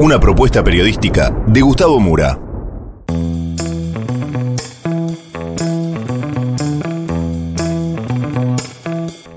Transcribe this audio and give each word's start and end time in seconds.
Una 0.00 0.18
propuesta 0.18 0.64
periodística 0.64 1.30
de 1.46 1.60
Gustavo 1.60 2.00
Mura. 2.00 2.36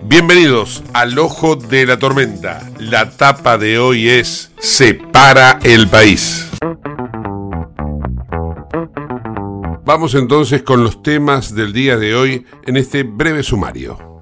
Bienvenidos 0.02 0.84
al 0.94 1.20
Ojo 1.20 1.56
de 1.58 1.86
la 1.86 2.00
Tormenta. 2.00 2.68
La 2.80 3.12
tapa 3.12 3.60
de 3.60 3.78
hoy 3.78 4.10
es 4.10 4.52
Separa 4.58 5.60
el 5.62 5.90
país. 5.90 6.50
Vamos 9.86 10.16
entonces 10.16 10.64
con 10.64 10.84
los 10.84 11.04
temas 11.04 11.54
del 11.54 11.72
día 11.72 11.98
de 11.98 12.16
hoy 12.16 12.48
en 12.66 12.78
este 12.78 13.04
breve 13.04 13.44
sumario. 13.44 14.15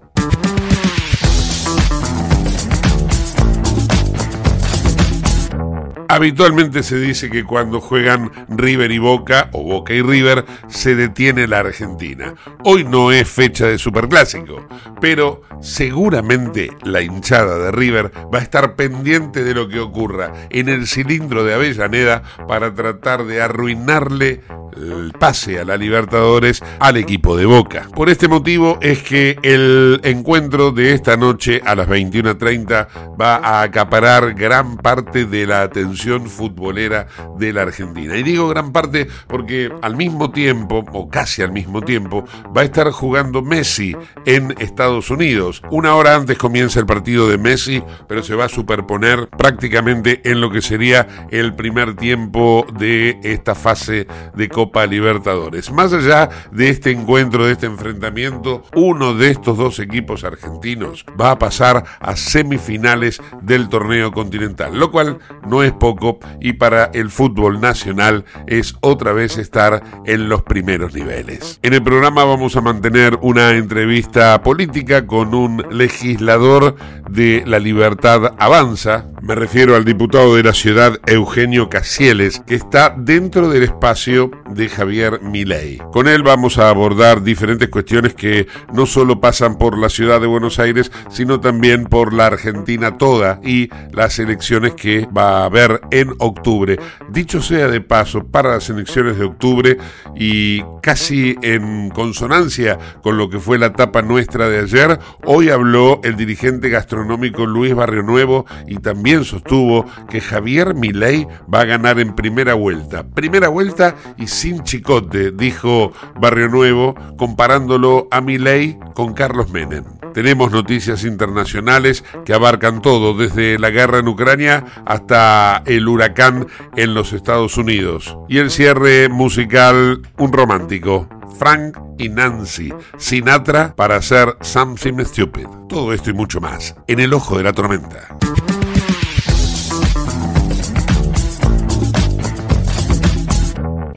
Habitualmente 6.09 6.83
se 6.83 6.99
dice 6.99 7.29
que 7.29 7.43
cuando 7.43 7.81
juegan 7.81 8.31
River 8.49 8.91
y 8.91 8.97
Boca, 8.97 9.49
o 9.51 9.63
Boca 9.63 9.93
y 9.93 10.01
River, 10.01 10.45
se 10.67 10.95
detiene 10.95 11.47
la 11.47 11.59
Argentina. 11.59 12.35
Hoy 12.63 12.83
no 12.83 13.11
es 13.11 13.27
fecha 13.27 13.67
de 13.67 13.77
superclásico, 13.77 14.67
pero 15.01 15.41
seguramente 15.61 16.69
la 16.83 17.01
hinchada 17.01 17.57
de 17.57 17.71
River 17.71 18.11
va 18.33 18.39
a 18.39 18.43
estar 18.43 18.75
pendiente 18.75 19.43
de 19.43 19.53
lo 19.53 19.67
que 19.67 19.79
ocurra 19.79 20.33
en 20.49 20.69
el 20.69 20.87
cilindro 20.87 21.43
de 21.43 21.53
Avellaneda 21.53 22.23
para 22.47 22.73
tratar 22.73 23.25
de 23.25 23.41
arruinarle 23.41 24.41
el 24.75 25.11
pase 25.19 25.59
a 25.59 25.65
la 25.65 25.77
Libertadores 25.77 26.63
al 26.79 26.97
equipo 26.97 27.37
de 27.37 27.45
Boca. 27.45 27.87
Por 27.95 28.09
este 28.09 28.27
motivo 28.27 28.79
es 28.81 29.03
que 29.03 29.37
el 29.43 30.01
encuentro 30.03 30.71
de 30.71 30.93
esta 30.93 31.15
noche 31.15 31.61
a 31.63 31.75
las 31.75 31.87
21.30 31.87 32.87
va 33.19 33.35
a 33.35 33.61
acaparar 33.61 34.33
gran 34.33 34.77
parte 34.77 35.25
de 35.25 35.45
la 35.45 35.61
atención 35.61 35.92
futbolera 36.27 37.07
de 37.37 37.53
la 37.53 37.63
Argentina. 37.63 38.15
Y 38.17 38.23
digo 38.23 38.47
gran 38.47 38.71
parte 38.71 39.07
porque 39.27 39.71
al 39.81 39.95
mismo 39.95 40.31
tiempo, 40.31 40.83
o 40.93 41.09
casi 41.09 41.41
al 41.41 41.51
mismo 41.51 41.81
tiempo, 41.81 42.25
va 42.55 42.61
a 42.61 42.65
estar 42.65 42.89
jugando 42.91 43.41
Messi 43.41 43.95
en 44.25 44.55
Estados 44.59 45.09
Unidos. 45.09 45.61
Una 45.71 45.95
hora 45.95 46.15
antes 46.15 46.37
comienza 46.37 46.79
el 46.79 46.85
partido 46.85 47.27
de 47.27 47.37
Messi, 47.37 47.83
pero 48.07 48.23
se 48.23 48.35
va 48.35 48.45
a 48.45 48.49
superponer 48.49 49.29
prácticamente 49.29 50.21
en 50.29 50.41
lo 50.41 50.49
que 50.49 50.61
sería 50.61 51.07
el 51.31 51.55
primer 51.55 51.95
tiempo 51.95 52.65
de 52.77 53.19
esta 53.23 53.55
fase 53.55 54.07
de 54.33 54.49
Copa 54.49 54.85
Libertadores. 54.85 55.71
Más 55.71 55.93
allá 55.93 56.29
de 56.51 56.69
este 56.69 56.91
encuentro, 56.91 57.45
de 57.45 57.53
este 57.53 57.65
enfrentamiento, 57.65 58.63
uno 58.75 59.13
de 59.13 59.31
estos 59.31 59.57
dos 59.57 59.79
equipos 59.79 60.23
argentinos 60.23 61.05
va 61.19 61.31
a 61.31 61.39
pasar 61.39 61.83
a 61.99 62.15
semifinales 62.15 63.21
del 63.41 63.69
torneo 63.69 64.11
continental, 64.11 64.77
lo 64.77 64.91
cual 64.91 65.19
no 65.47 65.63
es 65.63 65.71
poco 65.83 66.17
y 66.39 66.53
para 66.53 66.85
el 66.93 67.09
fútbol 67.09 67.59
nacional 67.59 68.23
es 68.47 68.75
otra 68.79 69.11
vez 69.11 69.37
estar 69.37 69.83
en 70.05 70.29
los 70.29 70.41
primeros 70.43 70.93
niveles. 70.93 71.59
En 71.61 71.73
el 71.73 71.83
programa 71.83 72.23
vamos 72.23 72.55
a 72.55 72.61
mantener 72.61 73.19
una 73.21 73.51
entrevista 73.57 74.41
política 74.43 75.05
con 75.05 75.35
un 75.35 75.61
legislador 75.71 76.77
de 77.09 77.43
La 77.45 77.59
Libertad 77.59 78.33
Avanza, 78.39 79.07
me 79.21 79.35
refiero 79.35 79.75
al 79.75 79.83
diputado 79.83 80.35
de 80.35 80.43
la 80.43 80.53
ciudad 80.53 80.99
Eugenio 81.05 81.69
Casieles, 81.69 82.41
que 82.45 82.55
está 82.55 82.93
dentro 82.97 83.49
del 83.49 83.63
espacio 83.63 84.31
de 84.49 84.69
Javier 84.69 85.21
Milei. 85.21 85.79
Con 85.91 86.07
él 86.07 86.23
vamos 86.23 86.57
a 86.57 86.69
abordar 86.69 87.23
diferentes 87.23 87.69
cuestiones 87.69 88.13
que 88.13 88.47
no 88.73 88.85
solo 88.85 89.19
pasan 89.19 89.57
por 89.57 89.77
la 89.77 89.89
ciudad 89.89 90.21
de 90.21 90.27
Buenos 90.27 90.59
Aires, 90.59 90.91
sino 91.09 91.39
también 91.39 91.85
por 91.85 92.13
la 92.13 92.27
Argentina 92.27 92.97
toda 92.97 93.39
y 93.43 93.69
las 93.91 94.19
elecciones 94.19 94.73
que 94.73 95.07
va 95.15 95.41
a 95.41 95.45
haber 95.45 95.72
en 95.91 96.13
octubre. 96.19 96.77
Dicho 97.09 97.41
sea 97.41 97.67
de 97.67 97.81
paso, 97.81 98.25
para 98.25 98.51
las 98.51 98.69
elecciones 98.69 99.17
de 99.17 99.25
octubre 99.25 99.77
y 100.15 100.61
casi 100.81 101.35
en 101.41 101.89
consonancia 101.89 102.77
con 103.01 103.17
lo 103.17 103.29
que 103.29 103.39
fue 103.39 103.57
la 103.57 103.67
etapa 103.67 104.01
nuestra 104.01 104.49
de 104.49 104.59
ayer, 104.59 104.99
hoy 105.25 105.49
habló 105.49 106.01
el 106.03 106.15
dirigente 106.15 106.69
gastronómico 106.69 107.45
Luis 107.45 107.73
Barrio 107.73 108.03
Nuevo 108.03 108.45
y 108.67 108.77
también 108.77 109.23
sostuvo 109.23 109.85
que 110.09 110.21
Javier 110.21 110.73
Milei 110.75 111.27
va 111.53 111.61
a 111.61 111.65
ganar 111.65 111.99
en 111.99 112.15
primera 112.15 112.53
vuelta. 112.53 113.03
Primera 113.03 113.49
vuelta 113.49 113.95
y 114.17 114.27
sin 114.27 114.63
chicote, 114.63 115.31
dijo 115.31 115.91
Barrio 116.19 116.49
Nuevo, 116.49 116.95
comparándolo 117.17 118.07
a 118.11 118.21
Milei 118.21 118.77
con 118.93 119.13
Carlos 119.13 119.49
Menem. 119.49 120.02
Tenemos 120.13 120.51
noticias 120.51 121.03
internacionales 121.03 122.03
que 122.25 122.33
abarcan 122.33 122.81
todo, 122.81 123.15
desde 123.15 123.57
la 123.59 123.69
guerra 123.69 123.99
en 123.99 124.07
Ucrania 124.07 124.65
hasta 124.85 125.63
el 125.65 125.87
huracán 125.87 126.47
en 126.75 126.93
los 126.93 127.13
Estados 127.13 127.57
Unidos. 127.57 128.17
Y 128.29 128.37
el 128.37 128.51
cierre 128.51 129.09
musical, 129.09 130.01
un 130.17 130.33
romántico. 130.33 131.07
Frank 131.37 131.77
y 131.97 132.09
Nancy 132.09 132.71
Sinatra 132.97 133.75
para 133.75 133.95
hacer 133.95 134.37
Something 134.41 135.03
Stupid. 135.03 135.47
Todo 135.67 135.93
esto 135.93 136.09
y 136.09 136.13
mucho 136.13 136.39
más 136.39 136.75
en 136.87 136.99
el 136.99 137.13
ojo 137.13 137.37
de 137.37 137.43
la 137.43 137.53
tormenta. 137.53 138.15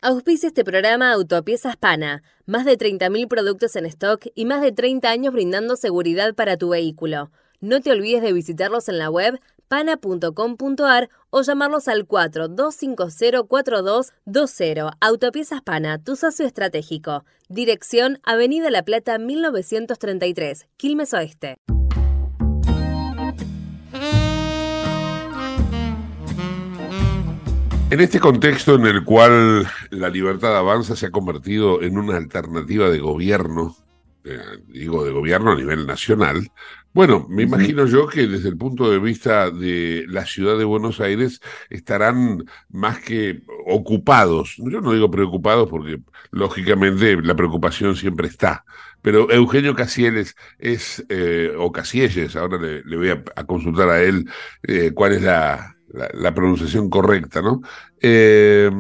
Auspicia 0.08 0.46
este 0.46 0.62
programa 0.62 1.10
Autopiezas 1.10 1.76
Pana. 1.76 2.22
Más 2.44 2.64
de 2.64 2.78
30.000 2.78 3.26
productos 3.26 3.74
en 3.74 3.86
stock 3.86 4.24
y 4.36 4.44
más 4.44 4.62
de 4.62 4.70
30 4.70 5.10
años 5.10 5.32
brindando 5.32 5.74
seguridad 5.74 6.32
para 6.36 6.56
tu 6.56 6.68
vehículo. 6.68 7.32
No 7.60 7.80
te 7.80 7.90
olvides 7.90 8.22
de 8.22 8.32
visitarlos 8.32 8.88
en 8.88 8.98
la 8.98 9.10
web 9.10 9.40
pana.com.ar 9.66 11.08
o 11.30 11.42
llamarlos 11.42 11.88
al 11.88 12.06
42504220. 12.06 14.92
Autopiezas 15.00 15.62
Pana, 15.62 15.98
tu 15.98 16.14
socio 16.14 16.46
estratégico. 16.46 17.24
Dirección 17.48 18.20
Avenida 18.22 18.70
La 18.70 18.84
Plata 18.84 19.18
1933, 19.18 20.68
Quilmes 20.76 21.14
Oeste. 21.14 21.58
En 27.96 28.02
este 28.02 28.20
contexto 28.20 28.74
en 28.74 28.84
el 28.84 29.04
cual 29.04 29.66
la 29.88 30.10
libertad 30.10 30.54
avanza 30.54 30.94
se 30.94 31.06
ha 31.06 31.10
convertido 31.10 31.80
en 31.80 31.96
una 31.96 32.18
alternativa 32.18 32.90
de 32.90 32.98
gobierno 32.98 33.74
eh, 34.22 34.38
digo, 34.68 35.02
de 35.02 35.12
gobierno 35.12 35.52
a 35.52 35.56
nivel 35.56 35.86
nacional. 35.86 36.46
Bueno, 36.92 37.26
me 37.30 37.44
imagino 37.44 37.86
yo 37.86 38.06
que 38.06 38.26
desde 38.26 38.50
el 38.50 38.58
punto 38.58 38.90
de 38.90 38.98
vista 38.98 39.50
de 39.50 40.04
la 40.08 40.26
ciudad 40.26 40.58
de 40.58 40.64
Buenos 40.64 41.00
Aires 41.00 41.40
estarán 41.70 42.44
más 42.68 42.98
que 42.98 43.40
ocupados. 43.64 44.56
Yo 44.58 44.82
no 44.82 44.92
digo 44.92 45.10
preocupados 45.10 45.70
porque 45.70 45.98
lógicamente 46.32 47.16
la 47.22 47.34
preocupación 47.34 47.96
siempre 47.96 48.28
está. 48.28 48.66
Pero 49.00 49.30
Eugenio 49.30 49.74
Casieles 49.74 50.36
es, 50.58 51.02
eh, 51.08 51.54
o 51.56 51.72
Casielles, 51.72 52.36
ahora 52.36 52.58
le, 52.58 52.96
voy 52.98 53.08
a, 53.08 53.24
consultar 53.46 53.88
a 53.88 54.02
él 54.02 54.28
eh, 54.64 54.90
cuál 54.92 55.12
es 55.12 55.22
la, 55.22 55.75
la, 55.96 56.34
pronunciación 56.34 56.90
correcta, 56.90 57.42
¿no? 57.42 57.60
Eh, 58.00 58.70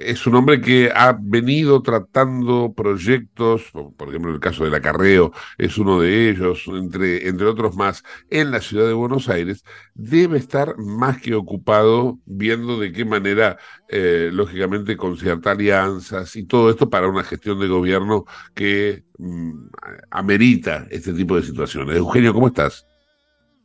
es 0.00 0.26
un 0.26 0.34
hombre 0.34 0.60
que 0.60 0.90
ha 0.94 1.16
venido 1.20 1.82
tratando 1.82 2.72
proyectos, 2.72 3.70
por 3.96 4.08
ejemplo, 4.08 4.32
el 4.32 4.40
caso 4.40 4.64
del 4.64 4.74
acarreo 4.74 5.32
es 5.58 5.76
uno 5.76 6.00
de 6.00 6.30
ellos, 6.30 6.64
entre, 6.68 7.28
entre 7.28 7.46
otros 7.46 7.76
más, 7.76 8.02
en 8.30 8.50
la 8.50 8.62
ciudad 8.62 8.86
de 8.86 8.94
Buenos 8.94 9.28
Aires, 9.28 9.62
debe 9.94 10.38
estar 10.38 10.78
más 10.78 11.20
que 11.20 11.34
ocupado 11.34 12.18
viendo 12.24 12.80
de 12.80 12.92
qué 12.92 13.04
manera, 13.04 13.58
eh, 13.88 14.30
lógicamente, 14.32 14.96
concierta 14.96 15.50
alianzas 15.50 16.34
y 16.34 16.44
todo 16.44 16.70
esto 16.70 16.88
para 16.88 17.08
una 17.08 17.22
gestión 17.22 17.60
de 17.60 17.68
gobierno 17.68 18.24
que 18.54 19.04
mm, 19.18 19.68
amerita 20.10 20.86
este 20.90 21.12
tipo 21.12 21.36
de 21.36 21.42
situaciones. 21.42 21.96
Eugenio, 21.96 22.32
¿cómo 22.32 22.46
estás? 22.46 22.86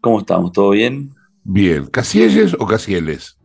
¿Cómo 0.02 0.20
estamos? 0.20 0.52
¿Todo 0.52 0.72
bien? 0.72 1.16
Bien. 1.46 1.86
¿Casielles 1.86 2.56
o 2.60 2.66
Casieles? 2.66 3.38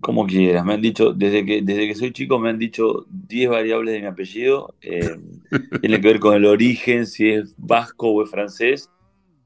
Como 0.00 0.26
quieras, 0.26 0.64
me 0.64 0.74
han 0.74 0.82
dicho, 0.82 1.12
desde 1.12 1.46
que, 1.46 1.62
desde 1.62 1.86
que 1.86 1.94
soy 1.94 2.12
chico 2.12 2.40
me 2.40 2.50
han 2.50 2.58
dicho 2.58 3.06
10 3.08 3.50
variables 3.50 3.94
de 3.94 4.00
mi 4.00 4.06
apellido. 4.06 4.74
Eh, 4.82 5.16
tiene 5.80 6.00
que 6.00 6.08
ver 6.08 6.18
con 6.18 6.34
el 6.34 6.44
origen, 6.44 7.06
si 7.06 7.30
es 7.30 7.54
vasco 7.56 8.10
o 8.10 8.24
es 8.24 8.30
francés. 8.30 8.90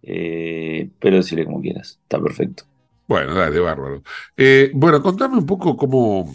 Eh, 0.03 0.89
pero 0.99 1.17
decirle 1.17 1.45
como 1.45 1.61
quieras, 1.61 2.01
está 2.03 2.19
perfecto. 2.23 2.65
Bueno, 3.07 3.35
dale, 3.35 3.61
bárbaro. 3.61 4.03
Eh, 4.35 4.71
bueno, 4.73 5.03
contame 5.03 5.37
un 5.37 5.45
poco 5.45 5.77
cómo, 5.77 6.33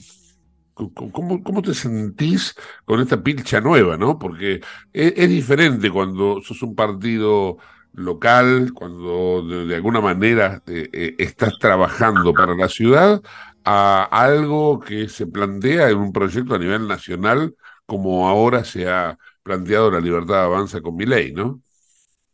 cómo, 0.73 1.43
cómo, 1.43 1.61
te 1.63 1.73
sentís 1.73 2.55
con 2.85 2.99
esta 2.99 3.21
pilcha 3.23 3.59
nueva, 3.59 3.97
¿no? 3.97 4.19
Porque 4.19 4.61
es, 4.93 5.29
diferente 5.29 5.89
cuando 5.89 6.41
sos 6.41 6.61
un 6.61 6.75
partido 6.75 7.57
local, 7.93 8.71
cuando 8.73 9.43
de, 9.67 9.75
alguna 9.75 10.01
manera 10.01 10.61
estás 10.65 11.57
trabajando 11.59 12.33
para 12.33 12.55
la 12.55 12.69
ciudad, 12.69 13.21
a 13.63 14.03
algo 14.03 14.79
que 14.79 15.07
se 15.09 15.27
plantea 15.27 15.89
en 15.89 15.97
un 15.97 16.11
proyecto 16.11 16.55
a 16.55 16.59
nivel 16.59 16.87
nacional, 16.87 17.55
como 17.85 18.27
ahora 18.27 18.63
se 18.63 18.89
ha 18.89 19.17
planteado 19.43 19.91
la 19.91 19.99
libertad 19.99 20.45
avanza 20.45 20.81
con 20.81 20.95
mi 20.95 21.05
ley, 21.05 21.33
¿no? 21.33 21.61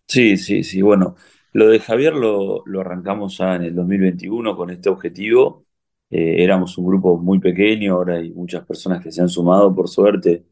Sí, 0.08 0.38
sí, 0.38 0.64
sí. 0.64 0.82
Bueno, 0.82 1.16
lo 1.54 1.68
de 1.68 1.80
Javier 1.80 2.14
lo, 2.14 2.64
lo 2.66 2.82
arrancamos 2.82 3.38
ya 3.38 3.56
en 3.56 3.64
el 3.64 3.76
2021 3.76 4.56
con 4.56 4.70
este 4.70 4.90
objetivo. 4.90 5.66
Eh, 6.10 6.44
éramos 6.44 6.78
un 6.78 6.86
grupo 6.88 7.18
muy 7.18 7.40
pequeño, 7.40 7.96
ahora 7.96 8.16
hay 8.18 8.32
muchas 8.32 8.66
personas 8.66 9.04
que 9.04 9.12
se 9.12 9.22
han 9.22 9.30
sumado, 9.30 9.76
por 9.76 9.90
suerte, 9.90 10.46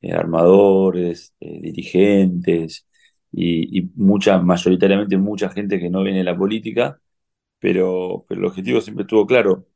eh, 0.00 0.12
armadores, 0.12 1.34
eh, 1.40 1.60
dirigentes 1.60 2.86
y, 3.32 3.82
mucha, 3.96 4.38
mayoritariamente 4.40 5.16
mucha 5.16 5.50
gente 5.50 5.78
que 5.78 5.90
no 5.90 6.02
viene 6.02 6.18
de 6.18 6.24
la 6.24 6.36
política, 6.36 7.00
pero, 7.58 8.24
pero 8.28 8.40
el 8.40 8.46
objetivo 8.46 8.80
siempre 8.80 9.02
estuvo 9.04 9.26
claro, 9.26 9.66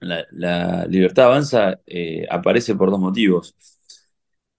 la, 0.00 0.86
libertad 0.88 1.26
avanza 1.26 1.80
eh, 1.86 2.26
aparece 2.30 2.74
por 2.74 2.90
dos 2.90 3.00
motivos. 3.00 3.56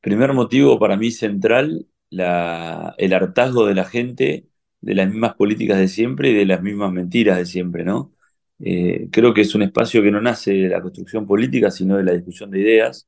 Primer 0.01 0.33
motivo 0.33 0.79
para 0.79 0.95
mí 0.97 1.11
central, 1.11 1.87
el 2.09 3.13
hartazgo 3.13 3.65
de 3.65 3.75
la 3.75 3.85
gente 3.85 4.47
de 4.81 4.95
las 4.95 5.09
mismas 5.09 5.35
políticas 5.35 5.79
de 5.79 5.87
siempre 5.87 6.29
y 6.31 6.33
de 6.35 6.45
las 6.45 6.61
mismas 6.61 6.91
mentiras 6.91 7.37
de 7.37 7.45
siempre, 7.45 7.83
¿no? 7.83 8.13
Eh, 8.59 9.09
creo 9.11 9.33
que 9.33 9.41
es 9.41 9.53
un 9.55 9.63
espacio 9.63 10.01
que 10.01 10.11
no 10.11 10.21
nace 10.21 10.53
de 10.53 10.69
la 10.69 10.81
construcción 10.81 11.27
política, 11.27 11.71
sino 11.71 11.97
de 11.97 12.03
la 12.03 12.13
discusión 12.13 12.51
de 12.51 12.59
ideas, 12.61 13.07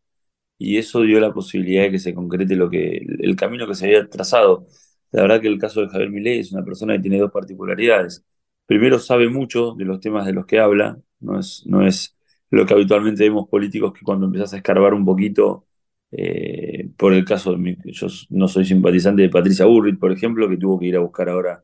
y 0.57 0.77
eso 0.77 1.01
dio 1.03 1.19
la 1.19 1.33
posibilidad 1.33 1.83
de 1.83 1.91
que 1.91 1.99
se 1.99 2.13
concrete 2.13 2.55
lo 2.55 2.69
que, 2.69 3.05
el 3.19 3.35
camino 3.35 3.67
que 3.67 3.75
se 3.75 3.85
había 3.85 4.09
trazado. 4.09 4.67
La 5.11 5.23
verdad 5.23 5.41
que 5.41 5.47
el 5.47 5.57
caso 5.59 5.81
de 5.81 5.89
Javier 5.89 6.09
Milei 6.11 6.39
es 6.39 6.51
una 6.51 6.63
persona 6.63 6.93
que 6.95 6.99
tiene 7.01 7.19
dos 7.19 7.31
particularidades. 7.31 8.23
Primero, 8.65 8.99
sabe 8.99 9.29
mucho 9.29 9.73
de 9.75 9.85
los 9.85 9.99
temas 9.99 10.25
de 10.25 10.33
los 10.33 10.45
que 10.45 10.59
habla, 10.59 10.99
no 11.19 11.39
es, 11.39 11.63
no 11.65 11.85
es 11.85 12.15
lo 12.51 12.65
que 12.65 12.73
habitualmente 12.73 13.23
vemos 13.23 13.47
políticos 13.49 13.93
que 13.93 14.01
cuando 14.05 14.27
empezás 14.27 14.53
a 14.53 14.57
escarbar 14.57 14.93
un 14.93 15.05
poquito, 15.05 15.65
eh, 16.11 16.89
por 16.97 17.13
el 17.13 17.25
caso 17.25 17.51
de 17.51 17.57
mi, 17.57 17.77
yo 17.85 18.07
no 18.29 18.47
soy 18.47 18.65
simpatizante 18.65 19.21
de 19.23 19.29
Patricia 19.29 19.65
Burrit, 19.65 19.99
por 19.99 20.11
ejemplo, 20.11 20.47
que 20.49 20.57
tuvo 20.57 20.79
que 20.79 20.87
ir 20.87 20.95
a 20.95 20.99
buscar 20.99 21.29
ahora 21.29 21.63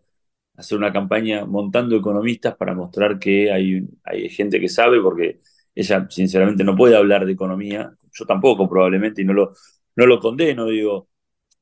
hacer 0.58 0.78
una 0.78 0.92
campaña 0.94 1.46
montando 1.46 1.96
economistas 1.96 2.56
para 2.56 2.74
mostrar 2.74 3.20
que 3.20 3.52
hay, 3.52 3.88
hay 4.04 4.30
gente 4.30 4.60
que 4.60 4.70
sabe, 4.70 5.02
porque 5.02 5.40
ella 5.74 6.08
sinceramente 6.10 6.64
no 6.64 6.76
puede 6.76 6.96
hablar 6.96 7.26
de 7.26 7.34
economía, 7.34 7.94
yo 8.14 8.26
tampoco 8.26 8.70
probablemente, 8.70 9.22
y 9.22 9.26
no 9.26 9.34
lo, 9.34 9.54
no 9.96 10.06
lo 10.06 10.20
condeno, 10.20 10.66
digo, 10.68 11.10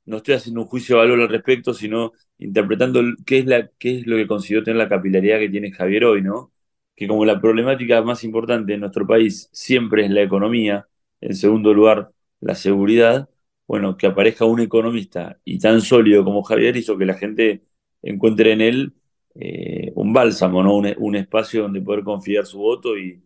no 0.06 0.18
estoy 0.18 0.36
haciendo 0.36 0.62
un 0.62 0.68
juicio 0.68 0.96
de 0.96 1.02
valor 1.04 1.22
al 1.22 1.30
respecto, 1.30 1.74
sino 1.74 2.14
interpretando 2.38 3.02
qué 3.26 3.40
es, 3.40 4.08
lo 4.08 4.18
que 4.18 4.28
consiguió 4.28 4.64
tener 4.64 4.78
la 4.78 4.90
capilaridad 4.90 5.40
que 5.40 5.50
tiene 5.50 5.72
Javier 5.72 6.06
hoy, 6.06 6.22
¿no? 6.22 6.52
que 6.96 7.08
como 7.08 7.26
la 7.26 7.40
problemática 7.42 8.02
más 8.02 8.24
importante 8.24 8.74
en 8.74 8.82
nuestro 8.82 9.08
país 9.08 9.50
siempre 9.52 10.06
es 10.06 10.12
la 10.12 10.22
economía, 10.22 10.88
en 11.22 11.36
segundo 11.36 11.74
lugar 11.74 12.12
la 12.40 12.56
seguridad, 12.56 13.30
bueno, 13.68 13.98
que 13.98 14.08
aparezca 14.08 14.46
un 14.46 14.60
economista 14.60 15.40
y 15.46 15.60
tan 15.60 15.82
sólido 15.82 16.24
como 16.24 16.44
Javier 16.44 16.76
hizo 16.78 16.98
que 16.98 17.06
la 17.06 17.16
gente 17.16 17.64
encuentre 18.02 18.52
en 18.54 18.62
él 18.62 18.94
eh, 19.36 19.92
un 19.96 20.14
bálsamo, 20.14 20.62
¿no? 20.64 20.76
Un, 20.78 21.16
espacio 21.16 21.64
donde 21.64 21.82
poder 21.82 22.04
confiar 22.04 22.46
su 22.46 22.60
voto 22.60 22.98
y, 22.98 23.24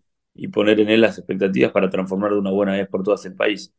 poner 0.52 0.80
en 0.80 0.90
él 0.90 1.02
las 1.02 1.18
expectativas 1.18 1.72
para 1.72 1.90
transformar 1.90 2.32
de 2.32 2.40
una 2.40 2.52
buena 2.52 2.74
vez 2.74 2.88
por 2.88 3.04
todas 3.04 3.26
el 3.26 3.36
país. 3.36 3.74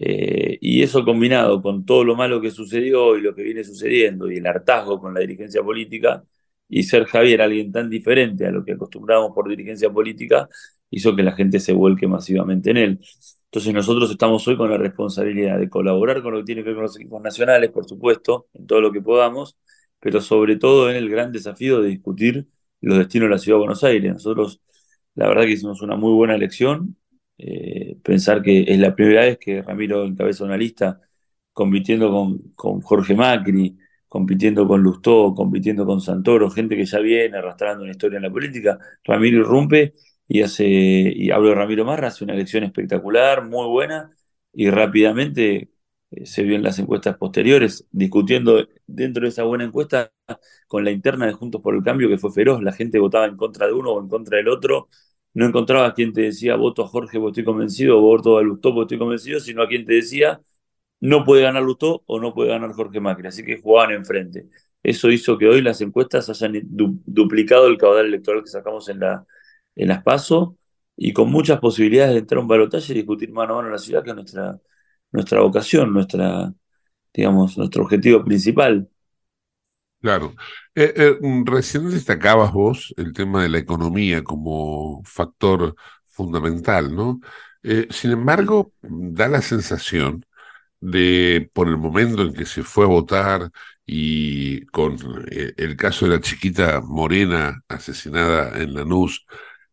Eh, 0.00 0.58
y 0.60 0.82
eso 0.82 1.04
combinado 1.04 1.60
con 1.60 1.84
todo 1.84 2.04
lo 2.04 2.14
malo 2.14 2.40
que 2.40 2.50
sucedió 2.50 3.16
y 3.16 3.20
lo 3.20 3.34
que 3.34 3.42
viene 3.42 3.64
sucediendo 3.64 4.30
y 4.30 4.36
el 4.36 4.46
hartazgo 4.46 5.00
con 5.00 5.12
la 5.14 5.20
dirigencia 5.20 5.62
política, 5.62 6.22
y 6.68 6.82
ser 6.84 7.06
Javier 7.06 7.40
alguien 7.42 7.72
tan 7.72 7.88
diferente 7.90 8.46
a 8.46 8.50
lo 8.50 8.64
que 8.64 8.72
acostumbramos 8.72 9.32
por 9.34 9.48
dirigencia 9.48 9.90
política 9.90 10.48
hizo 10.90 11.16
que 11.16 11.22
la 11.22 11.32
gente 11.32 11.60
se 11.60 11.72
vuelque 11.72 12.06
masivamente 12.06 12.70
en 12.70 12.76
él. 12.76 13.00
Entonces 13.46 13.72
nosotros 13.74 14.10
estamos 14.10 14.46
hoy 14.46 14.56
con 14.56 14.70
la 14.70 14.76
responsabilidad 14.76 15.58
de 15.58 15.68
colaborar 15.70 16.22
con 16.22 16.34
lo 16.34 16.38
que 16.40 16.44
tiene 16.44 16.62
que 16.62 16.68
ver 16.68 16.76
con 16.76 16.84
los 16.84 16.96
equipos 16.96 17.22
nacionales, 17.22 17.70
por 17.70 17.88
supuesto, 17.88 18.48
en 18.52 18.66
todo 18.66 18.80
lo 18.80 18.92
que 18.92 19.00
podamos, 19.00 19.56
pero 20.00 20.20
sobre 20.20 20.56
todo 20.56 20.90
en 20.90 20.96
el 20.96 21.08
gran 21.08 21.32
desafío 21.32 21.80
de 21.80 21.88
discutir 21.88 22.46
los 22.80 22.98
destinos 22.98 23.28
de 23.28 23.30
la 23.30 23.38
ciudad 23.38 23.56
de 23.56 23.60
Buenos 23.60 23.84
Aires. 23.84 24.12
Nosotros, 24.12 24.60
la 25.14 25.28
verdad 25.28 25.44
que 25.44 25.52
hicimos 25.52 25.82
una 25.82 25.96
muy 25.96 26.12
buena 26.12 26.34
elección, 26.34 26.96
eh, 27.38 27.96
pensar 28.02 28.42
que 28.42 28.64
es 28.68 28.78
la 28.78 28.94
primera 28.94 29.22
vez 29.22 29.38
que 29.38 29.62
Ramiro 29.62 30.04
encabeza 30.04 30.44
una 30.44 30.56
lista 30.56 31.00
compitiendo 31.52 32.10
con, 32.10 32.38
con 32.54 32.80
Jorge 32.80 33.14
Macri, 33.14 33.76
compitiendo 34.08 34.66
con 34.66 34.82
Lustó, 34.82 35.34
compitiendo 35.34 35.86
con 35.86 36.00
Santoro, 36.00 36.50
gente 36.50 36.76
que 36.76 36.84
ya 36.86 36.98
viene 37.00 37.38
arrastrando 37.38 37.82
una 37.84 37.92
historia 37.92 38.16
en 38.16 38.22
la 38.24 38.30
política. 38.30 38.78
Ramiro 39.04 39.40
irrumpe 39.40 39.94
y 40.26 40.42
hace, 40.42 40.66
y 40.66 41.30
hablo 41.30 41.50
de 41.50 41.54
Ramiro 41.56 41.84
Marra, 41.84 42.08
hace 42.08 42.24
una 42.24 42.34
elección 42.34 42.64
espectacular, 42.64 43.44
muy 43.46 43.66
buena, 43.66 44.10
y 44.52 44.70
rápidamente 44.70 45.70
eh, 46.10 46.26
se 46.26 46.42
vio 46.42 46.56
en 46.56 46.62
las 46.62 46.78
encuestas 46.78 47.16
posteriores, 47.16 47.86
discutiendo 47.90 48.66
dentro 48.86 49.22
de 49.24 49.28
esa 49.30 49.44
buena 49.44 49.64
encuesta 49.64 50.12
con 50.66 50.84
la 50.84 50.90
interna 50.90 51.26
de 51.26 51.32
Juntos 51.32 51.60
por 51.62 51.74
el 51.74 51.82
Cambio, 51.82 52.08
que 52.08 52.18
fue 52.18 52.32
feroz, 52.32 52.62
la 52.62 52.72
gente 52.72 52.98
votaba 52.98 53.26
en 53.26 53.36
contra 53.36 53.66
de 53.66 53.72
uno 53.72 53.92
o 53.92 54.00
en 54.02 54.08
contra 54.08 54.38
del 54.38 54.48
otro, 54.48 54.88
no 55.34 55.46
encontraba 55.46 55.86
a 55.88 55.94
quien 55.94 56.12
te 56.12 56.22
decía 56.22 56.56
voto 56.56 56.84
a 56.84 56.88
Jorge, 56.88 57.18
porque 57.18 57.40
estoy 57.40 57.44
convencido, 57.44 58.00
voto 58.00 58.38
a 58.38 58.42
Lustó, 58.42 58.74
porque 58.74 58.94
estoy 58.94 58.98
convencido, 58.98 59.40
sino 59.40 59.62
a 59.62 59.68
quien 59.68 59.84
te 59.84 59.94
decía 59.94 60.40
no 61.00 61.24
puede 61.24 61.42
ganar 61.42 61.62
Lustó 61.62 62.02
o 62.06 62.20
no 62.20 62.34
puede 62.34 62.50
ganar 62.50 62.72
Jorge 62.72 63.00
Macri, 63.00 63.28
así 63.28 63.44
que 63.44 63.60
jugaban 63.60 63.92
enfrente. 63.92 64.48
Eso 64.82 65.10
hizo 65.10 65.38
que 65.38 65.46
hoy 65.48 65.60
las 65.62 65.80
encuestas 65.80 66.28
hayan 66.30 66.60
duplicado 66.64 67.66
el 67.66 67.78
caudal 67.78 68.06
electoral 68.06 68.42
que 68.42 68.48
sacamos 68.50 68.88
en, 68.88 69.00
la, 69.00 69.24
en 69.76 69.88
las 69.88 70.02
PASO 70.02 70.56
y 70.96 71.12
con 71.12 71.30
muchas 71.30 71.60
posibilidades 71.60 72.14
de 72.14 72.20
entrar 72.20 72.38
a 72.38 72.42
un 72.42 72.48
balotaje 72.48 72.92
y 72.92 72.96
discutir 72.96 73.30
mano 73.32 73.54
a 73.54 73.56
mano 73.56 73.68
en 73.68 73.72
la 73.72 73.78
ciudad, 73.78 74.02
que 74.02 74.10
es 74.10 74.16
nuestra, 74.16 74.60
nuestra 75.12 75.40
vocación, 75.40 75.92
nuestra, 75.92 76.52
digamos, 77.14 77.56
nuestro 77.58 77.84
objetivo 77.84 78.24
principal. 78.24 78.88
Claro. 80.00 80.34
Eh, 80.74 80.92
eh, 80.96 81.18
recién 81.44 81.90
destacabas 81.90 82.52
vos 82.52 82.94
el 82.96 83.12
tema 83.12 83.42
de 83.42 83.48
la 83.48 83.58
economía 83.58 84.22
como 84.22 85.02
factor 85.04 85.74
fundamental, 86.06 86.94
¿no? 86.94 87.20
Eh, 87.64 87.88
sin 87.90 88.12
embargo, 88.12 88.72
da 88.82 89.26
la 89.28 89.42
sensación 89.42 90.24
de 90.80 91.50
por 91.54 91.68
el 91.68 91.78
momento 91.78 92.22
en 92.22 92.34
que 92.34 92.46
se 92.46 92.62
fue 92.64 92.84
a 92.84 92.88
votar 92.88 93.50
y 93.86 94.66
con 94.66 94.96
el 95.30 95.76
caso 95.76 96.06
de 96.06 96.12
la 96.16 96.20
chiquita 96.22 96.80
morena 96.82 97.62
asesinada 97.68 98.60
en 98.60 98.74
Lanús 98.74 99.26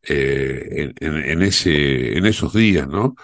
eh, 0.04 0.94
en, 1.00 1.16
en, 1.18 1.42
ese, 1.44 2.18
en 2.18 2.26
esos 2.26 2.54
días, 2.54 2.88
¿no? 2.88 3.16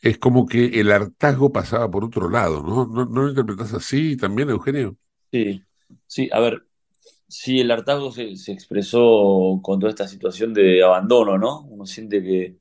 es 0.00 0.18
como 0.18 0.46
que 0.46 0.66
el 0.80 0.92
hartazgo 0.92 1.52
pasaba 1.52 1.90
por 1.90 2.04
otro 2.04 2.30
lado, 2.30 2.62
¿no? 2.62 2.86
¿No, 2.86 3.06
no 3.06 3.22
lo 3.22 3.30
interpretas 3.30 3.74
así 3.74 4.16
también, 4.16 4.50
Eugenio? 4.50 4.96
Sí, 5.32 5.64
sí, 6.06 6.28
a 6.32 6.40
ver, 6.40 6.66
sí, 7.28 7.60
el 7.60 7.70
hartazgo 7.70 8.12
se, 8.12 8.36
se 8.36 8.52
expresó 8.52 9.60
con 9.62 9.80
toda 9.80 9.90
esta 9.90 10.08
situación 10.08 10.54
de 10.54 10.82
abandono, 10.84 11.38
¿no? 11.38 11.62
Uno 11.62 11.86
siente 11.86 12.22
que, 12.22 12.58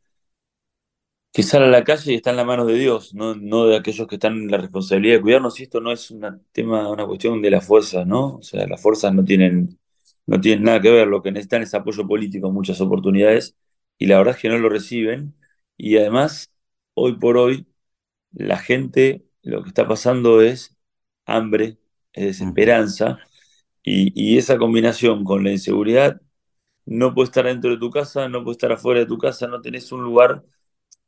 que 1.32 1.42
sale 1.44 1.66
a 1.66 1.70
la 1.70 1.84
calle 1.84 2.12
y 2.14 2.16
está 2.16 2.30
en 2.32 2.38
la 2.38 2.44
mano 2.46 2.66
de 2.66 2.76
Dios, 2.76 3.14
no, 3.16 3.34
no 3.36 3.66
de 3.66 3.76
aquellos 3.78 4.08
que 4.08 4.16
están 4.16 4.34
en 4.34 4.52
la 4.52 4.58
responsabilidad 4.58 5.16
de 5.18 5.22
cuidarnos. 5.22 5.60
Y 5.60 5.64
esto 5.64 5.82
no 5.82 5.92
es 5.92 6.12
un 6.12 6.46
tema, 6.52 6.90
una 6.92 7.06
cuestión 7.08 7.42
de 7.42 7.50
las 7.52 7.66
fuerzas, 7.66 8.06
¿no? 8.06 8.36
O 8.38 8.42
sea, 8.44 8.68
las 8.68 8.80
fuerzas 8.82 9.14
no 9.14 9.26
tienen, 9.26 9.80
no 10.28 10.40
tienen 10.40 10.64
nada 10.66 10.80
que 10.82 10.92
ver, 10.92 11.08
lo 11.08 11.24
que 11.24 11.32
necesitan 11.32 11.64
es 11.64 11.74
apoyo 11.74 12.08
político 12.08 12.48
en 12.48 12.54
muchas 12.54 12.80
oportunidades, 12.82 13.56
y 13.98 14.06
la 14.08 14.18
verdad 14.20 14.36
es 14.36 14.42
que 14.42 14.50
no 14.50 14.58
lo 14.60 14.70
reciben. 14.70 15.36
Y 15.78 15.98
además, 15.98 16.52
hoy 16.94 17.14
por 17.18 17.38
hoy, 17.38 17.66
la 18.34 18.58
gente 18.58 19.26
lo 19.44 19.64
que 19.64 19.70
está 19.70 19.88
pasando 19.88 20.42
es 20.42 20.78
hambre, 21.26 21.78
es 22.14 22.26
desesperanza, 22.40 23.20
y, 23.84 24.14
y 24.16 24.38
esa 24.40 24.58
combinación 24.58 25.24
con 25.26 25.44
la 25.44 25.52
inseguridad, 25.52 26.22
no 26.86 27.14
puede 27.16 27.26
estar 27.28 27.46
dentro 27.46 27.72
de 27.72 27.78
tu 27.78 27.90
casa, 27.92 28.30
no 28.30 28.44
puede 28.44 28.54
estar 28.54 28.72
afuera 28.72 29.02
de 29.02 29.06
tu 29.08 29.18
casa, 29.18 29.48
no 29.48 29.62
tenés 29.62 29.92
un 29.92 30.04
lugar 30.04 30.44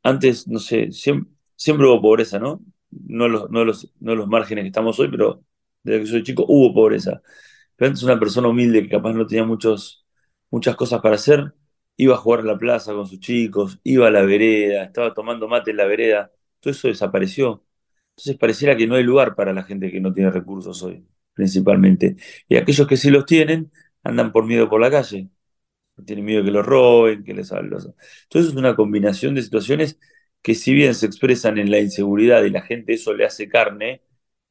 antes, 0.02 0.46
no 0.48 0.58
sé, 0.58 0.92
siempre, 0.92 1.32
siempre 1.56 1.86
hubo 1.86 2.02
pobreza, 2.02 2.38
¿no? 2.40 2.62
No 2.90 3.28
los, 3.28 3.50
no, 3.50 3.64
los, 3.64 3.92
no 4.00 4.16
los 4.16 4.28
márgenes 4.28 4.64
que 4.64 4.68
estamos 4.68 4.98
hoy, 5.00 5.10
pero 5.10 5.44
desde 5.84 6.00
que 6.02 6.06
soy 6.08 6.24
chico 6.24 6.44
hubo 6.48 6.74
pobreza. 6.74 7.22
Pero 7.76 7.88
antes 7.90 8.04
una 8.04 8.20
persona 8.20 8.48
humilde 8.48 8.82
que 8.84 8.90
capaz 8.90 9.14
no 9.14 9.26
tenía 9.28 9.44
muchos, 9.46 10.06
muchas 10.50 10.76
cosas 10.76 11.02
para 11.02 11.16
hacer, 11.16 11.54
iba 11.98 12.16
a 12.16 12.18
jugar 12.18 12.42
a 12.42 12.44
la 12.44 12.58
plaza 12.58 12.94
con 12.94 13.08
sus 13.08 13.20
chicos, 13.20 13.80
iba 13.84 14.08
a 14.08 14.12
la 14.12 14.22
vereda, 14.24 14.84
estaba 14.84 15.14
tomando 15.14 15.48
mate 15.48 15.72
en 15.72 15.78
la 15.78 15.86
vereda, 15.86 16.32
todo 16.60 16.72
eso 16.72 16.88
desapareció. 16.88 17.65
Entonces 18.16 18.38
pareciera 18.38 18.76
que 18.76 18.86
no 18.86 18.94
hay 18.96 19.02
lugar 19.04 19.34
para 19.34 19.52
la 19.52 19.62
gente 19.64 19.90
que 19.90 20.00
no 20.00 20.12
tiene 20.12 20.30
recursos 20.30 20.82
hoy, 20.82 21.06
principalmente. 21.34 22.16
Y 22.48 22.56
aquellos 22.56 22.86
que 22.88 22.96
sí 22.96 23.10
los 23.10 23.26
tienen, 23.26 23.70
andan 24.02 24.32
por 24.32 24.46
miedo 24.46 24.68
por 24.68 24.80
la 24.80 24.90
calle 24.90 25.28
tienen 26.04 26.24
miedo 26.24 26.44
que 26.44 26.50
lo 26.50 26.62
roben, 26.62 27.24
que 27.24 27.34
les 27.34 27.52
hablen. 27.52 27.72
Entonces 28.24 28.52
es 28.52 28.56
una 28.56 28.76
combinación 28.76 29.34
de 29.34 29.42
situaciones 29.42 29.98
que 30.42 30.54
si 30.54 30.74
bien 30.74 30.94
se 30.94 31.06
expresan 31.06 31.58
en 31.58 31.70
la 31.70 31.80
inseguridad 31.80 32.44
y 32.44 32.50
la 32.50 32.62
gente 32.62 32.94
eso 32.94 33.14
le 33.14 33.24
hace 33.24 33.48
carne, 33.48 34.02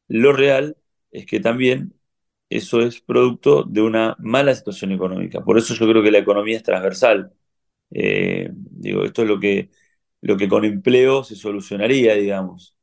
lo 0.07 0.33
real 0.33 0.77
es 1.11 1.25
que 1.25 1.39
también 1.39 1.93
eso 2.49 2.81
es 2.81 3.01
producto 3.01 3.63
de 3.63 3.81
una 3.81 4.15
mala 4.19 4.53
situación 4.55 4.91
económica. 4.91 5.43
Por 5.43 5.57
eso 5.57 5.73
yo 5.75 5.87
creo 5.89 6.03
que 6.03 6.11
la 6.11 6.19
economía 6.19 6.57
es 6.57 6.63
transversal. 6.63 7.33
Eh, 7.91 8.49
digo, 8.53 9.03
esto 9.05 9.23
es 9.23 9.27
lo 9.29 9.39
que, 9.39 9.71
lo 10.21 10.37
que 10.37 10.49
con 10.49 10.65
empleo 10.65 11.23
se 11.23 11.35
solucionaría, 11.35 12.15
digamos. 12.15 12.74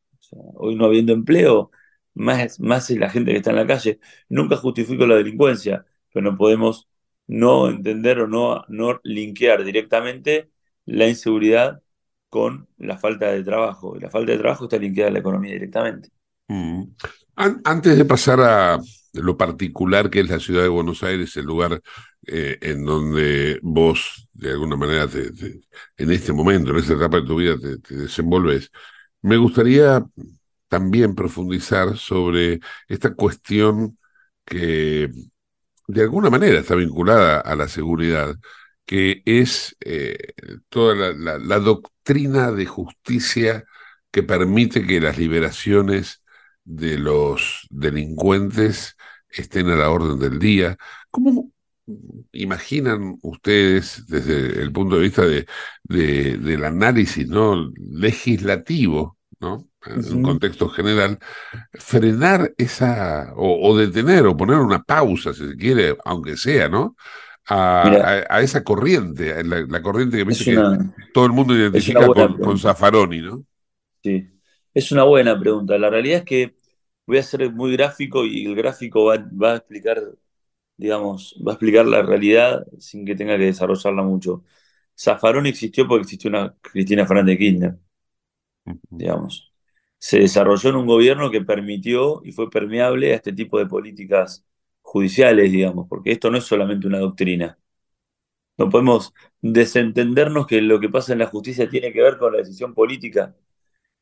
Hoy 0.54 0.74
no 0.76 0.86
habiendo 0.86 1.12
empleo, 1.12 1.70
más, 2.14 2.60
más 2.60 2.90
es 2.90 2.98
la 2.98 3.10
gente 3.10 3.32
que 3.32 3.38
está 3.38 3.50
en 3.50 3.56
la 3.56 3.66
calle. 3.66 4.00
Nunca 4.28 4.56
justifico 4.56 5.06
la 5.06 5.16
delincuencia, 5.16 5.84
pero 6.12 6.30
no 6.30 6.36
podemos 6.36 6.88
no 7.26 7.68
entender 7.68 8.20
o 8.20 8.26
no, 8.26 8.64
no 8.68 9.00
linkear 9.04 9.64
directamente 9.64 10.50
la 10.84 11.08
inseguridad 11.08 11.82
con 12.28 12.68
la 12.78 12.98
falta 12.98 13.30
de 13.30 13.44
trabajo. 13.44 13.96
Y 13.96 14.00
la 14.00 14.10
falta 14.10 14.32
de 14.32 14.38
trabajo 14.38 14.64
está 14.64 14.78
linkeada 14.78 15.10
a 15.10 15.12
la 15.12 15.18
economía 15.20 15.52
directamente. 15.52 16.10
Mm. 16.48 16.82
Antes 17.36 17.96
de 17.96 18.04
pasar 18.04 18.40
a 18.40 18.78
lo 19.14 19.36
particular 19.36 20.10
que 20.10 20.20
es 20.20 20.28
la 20.28 20.38
ciudad 20.38 20.62
de 20.62 20.68
Buenos 20.68 21.02
Aires, 21.02 21.36
el 21.36 21.44
lugar 21.44 21.80
eh, 22.26 22.58
en 22.60 22.84
donde 22.84 23.58
vos, 23.62 24.28
de 24.32 24.50
alguna 24.50 24.76
manera, 24.76 25.08
en 25.96 26.10
este 26.10 26.32
momento, 26.32 26.70
en 26.70 26.76
esta 26.76 26.94
etapa 26.94 27.20
de 27.20 27.26
tu 27.26 27.36
vida, 27.36 27.58
te, 27.58 27.78
te 27.78 27.96
desenvolves, 27.96 28.70
me 29.22 29.36
gustaría 29.36 30.04
también 30.68 31.14
profundizar 31.14 31.96
sobre 31.98 32.60
esta 32.88 33.14
cuestión 33.14 33.98
que 34.44 35.10
de 35.88 36.02
alguna 36.02 36.30
manera 36.30 36.60
está 36.60 36.74
vinculada 36.74 37.40
a 37.40 37.56
la 37.56 37.68
seguridad, 37.68 38.36
que 38.86 39.22
es 39.26 39.76
eh, 39.80 40.16
toda 40.68 41.12
la, 41.14 41.58
doctrina 41.58 42.52
de 42.52 42.66
justicia 42.66 43.64
que 44.10 44.22
permite 44.22 44.86
que 44.86 45.00
las 45.00 45.18
liberaciones 45.18 46.22
de 46.64 46.98
los 46.98 47.66
delincuentes 47.70 48.96
estén 49.28 49.68
a 49.68 49.76
la 49.76 49.90
orden 49.90 50.18
del 50.18 50.38
día. 50.38 50.76
¿Cómo 51.10 51.51
imaginan 52.32 53.18
ustedes, 53.22 54.04
desde 54.06 54.62
el 54.62 54.72
punto 54.72 54.96
de 54.96 55.02
vista 55.02 55.22
de, 55.22 55.46
del 55.84 56.64
análisis 56.64 57.28
¿no? 57.28 57.72
legislativo, 57.76 59.18
¿no? 59.40 59.68
en 59.86 60.16
un 60.16 60.22
contexto 60.22 60.68
general, 60.68 61.18
frenar 61.74 62.52
esa, 62.56 63.32
o, 63.36 63.76
detener, 63.76 64.26
o 64.26 64.36
poner 64.36 64.56
una 64.58 64.82
pausa, 64.82 65.32
si 65.34 65.48
se 65.48 65.56
quiere, 65.56 65.96
aunque 66.04 66.36
sea, 66.36 66.68
¿no? 66.68 66.96
A, 67.48 68.22
a, 68.28 68.40
esa 68.40 68.62
corriente, 68.62 69.42
la, 69.42 69.82
corriente 69.82 70.24
que, 70.24 70.34
que 70.34 70.54
todo 71.12 71.26
el 71.26 71.32
mundo 71.32 71.56
identifica 71.56 72.06
con, 72.06 72.38
con, 72.38 72.58
Zaffaroni, 72.58 73.20
¿no? 73.20 73.44
Sí, 74.00 74.28
es 74.72 74.92
una 74.92 75.02
buena 75.02 75.38
pregunta. 75.38 75.76
La 75.76 75.90
realidad 75.90 76.18
es 76.18 76.24
que 76.24 76.54
voy 77.06 77.18
a 77.18 77.22
ser 77.22 77.50
muy 77.52 77.72
gráfico 77.72 78.24
y 78.24 78.46
el 78.46 78.54
gráfico 78.54 79.06
va, 79.06 79.16
va 79.18 79.52
a 79.54 79.56
explicar, 79.56 80.00
digamos, 80.82 81.36
va 81.46 81.52
a 81.52 81.54
explicar 81.54 81.86
la 81.86 82.02
realidad 82.02 82.66
sin 82.78 83.06
que 83.06 83.14
tenga 83.16 83.38
que 83.38 83.44
desarrollarla 83.46 84.02
mucho. 84.02 84.44
Zaffaroni 84.98 85.48
existió 85.50 85.88
porque 85.88 86.02
existió 86.04 86.30
una 86.30 86.54
Cristina 86.62 87.06
Fernández 87.06 87.34
de 87.38 87.38
Kirchner, 87.38 87.78
digamos 88.90 89.48
se 89.98 90.18
desarrolló 90.20 90.70
en 90.70 90.76
un 90.76 90.86
gobierno 90.86 91.30
que 91.30 91.42
permitió 91.42 92.22
y 92.24 92.32
fue 92.32 92.50
permeable 92.50 93.12
a 93.12 93.16
este 93.16 93.32
tipo 93.32 93.58
de 93.58 93.66
políticas 93.66 94.44
judiciales, 94.82 95.50
digamos, 95.52 95.86
porque 95.88 96.12
esto 96.12 96.30
no 96.30 96.38
es 96.38 96.44
solamente 96.44 96.88
una 96.88 96.98
doctrina. 96.98 97.58
No 98.58 98.68
podemos 98.70 99.14
desentendernos 99.42 100.46
que 100.46 100.60
lo 100.62 100.80
que 100.80 100.88
pasa 100.90 101.12
en 101.14 101.20
la 101.20 101.26
justicia 101.26 101.68
tiene 101.68 101.92
que 101.92 102.02
ver 102.02 102.18
con 102.18 102.32
la 102.32 102.38
decisión 102.38 102.74
política. 102.74 103.36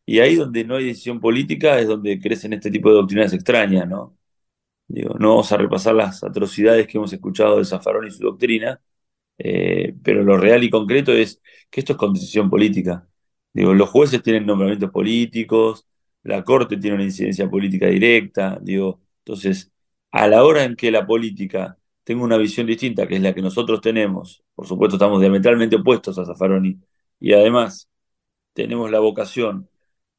Y 0.06 0.20
ahí 0.20 0.36
donde 0.36 0.64
no 0.64 0.76
hay 0.76 0.86
decisión 0.86 1.20
política 1.20 1.78
es 1.80 1.88
donde 1.88 2.20
crecen 2.20 2.54
este 2.54 2.70
tipo 2.72 2.90
de 2.90 2.96
doctrinas 2.96 3.32
extrañas, 3.34 3.88
¿no? 3.88 4.18
No 5.18 5.30
vamos 5.30 5.52
a 5.52 5.56
repasar 5.56 5.94
las 5.94 6.24
atrocidades 6.24 6.86
que 6.86 6.98
hemos 6.98 7.12
escuchado 7.12 7.58
de 7.58 7.64
Zafarón 7.64 8.06
y 8.06 8.10
su 8.10 8.24
doctrina, 8.24 8.80
eh, 9.38 9.94
pero 10.02 10.22
lo 10.24 10.36
real 10.38 10.64
y 10.64 10.70
concreto 10.70 11.12
es 11.12 11.42
que 11.70 11.80
esto 11.80 11.94
es 11.94 11.98
con 11.98 12.14
decisión 12.14 12.50
política. 12.50 13.08
Digo, 13.52 13.74
los 13.74 13.88
jueces 13.90 14.22
tienen 14.22 14.46
nombramientos 14.46 14.90
políticos, 14.90 15.86
la 16.22 16.44
Corte 16.44 16.76
tiene 16.76 16.96
una 16.96 17.04
incidencia 17.04 17.48
política 17.50 17.86
directa, 17.88 18.58
digo, 18.62 19.00
entonces, 19.20 19.72
a 20.12 20.28
la 20.28 20.44
hora 20.44 20.64
en 20.64 20.76
que 20.76 20.90
la 20.90 21.06
política 21.06 21.78
tenga 22.04 22.24
una 22.24 22.36
visión 22.36 22.66
distinta, 22.66 23.06
que 23.06 23.16
es 23.16 23.22
la 23.22 23.34
que 23.34 23.42
nosotros 23.42 23.80
tenemos, 23.80 24.42
por 24.54 24.66
supuesto 24.66 24.96
estamos 24.96 25.20
diametralmente 25.20 25.76
opuestos 25.76 26.18
a 26.18 26.26
Zaffaroni, 26.26 26.80
y 27.20 27.32
además 27.32 27.88
tenemos 28.54 28.90
la 28.90 29.00
vocación 29.00 29.69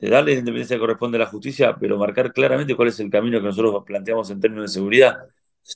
darle 0.09 0.33
la 0.33 0.39
independencia 0.39 0.75
que 0.75 0.79
corresponde 0.79 1.17
a 1.17 1.19
la 1.19 1.27
justicia, 1.27 1.75
pero 1.79 1.97
marcar 1.97 2.33
claramente 2.33 2.75
cuál 2.75 2.89
es 2.89 2.99
el 2.99 3.09
camino 3.09 3.39
que 3.39 3.45
nosotros 3.45 3.83
planteamos 3.85 4.29
en 4.31 4.39
términos 4.39 4.71
de 4.71 4.73
seguridad. 4.73 5.17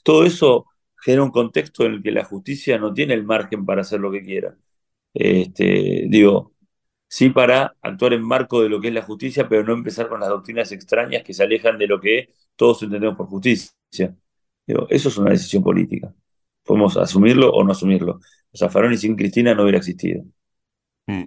Todo 0.03 0.25
eso 0.25 0.65
genera 0.97 1.23
un 1.23 1.31
contexto 1.31 1.85
en 1.85 1.93
el 1.93 2.03
que 2.03 2.11
la 2.11 2.23
justicia 2.23 2.77
no 2.79 2.93
tiene 2.93 3.13
el 3.13 3.23
margen 3.23 3.65
para 3.65 3.81
hacer 3.81 3.99
lo 3.99 4.11
que 4.11 4.23
quiera. 4.23 4.57
Este, 5.13 6.05
digo, 6.09 6.53
sí 7.07 7.29
para 7.29 7.75
actuar 7.81 8.13
en 8.13 8.23
marco 8.23 8.61
de 8.61 8.69
lo 8.69 8.81
que 8.81 8.89
es 8.89 8.93
la 8.93 9.03
justicia, 9.03 9.47
pero 9.47 9.63
no 9.63 9.73
empezar 9.73 10.09
con 10.09 10.19
las 10.19 10.29
doctrinas 10.29 10.71
extrañas 10.71 11.23
que 11.23 11.33
se 11.33 11.43
alejan 11.43 11.77
de 11.77 11.87
lo 11.87 12.01
que 12.01 12.33
todos 12.55 12.83
entendemos 12.83 13.15
por 13.17 13.27
justicia. 13.27 13.71
Eso 14.89 15.09
es 15.09 15.17
una 15.17 15.31
decisión 15.31 15.63
política. 15.63 16.13
Podemos 16.63 16.97
asumirlo 16.97 17.51
o 17.51 17.63
no 17.63 17.71
asumirlo. 17.71 18.19
O 18.51 18.57
sea, 18.57 18.69
Faroni 18.69 18.97
sin 18.97 19.15
Cristina 19.15 19.53
no 19.53 19.63
hubiera 19.63 19.77
existido. 19.77 20.23
Mm. 21.07 21.25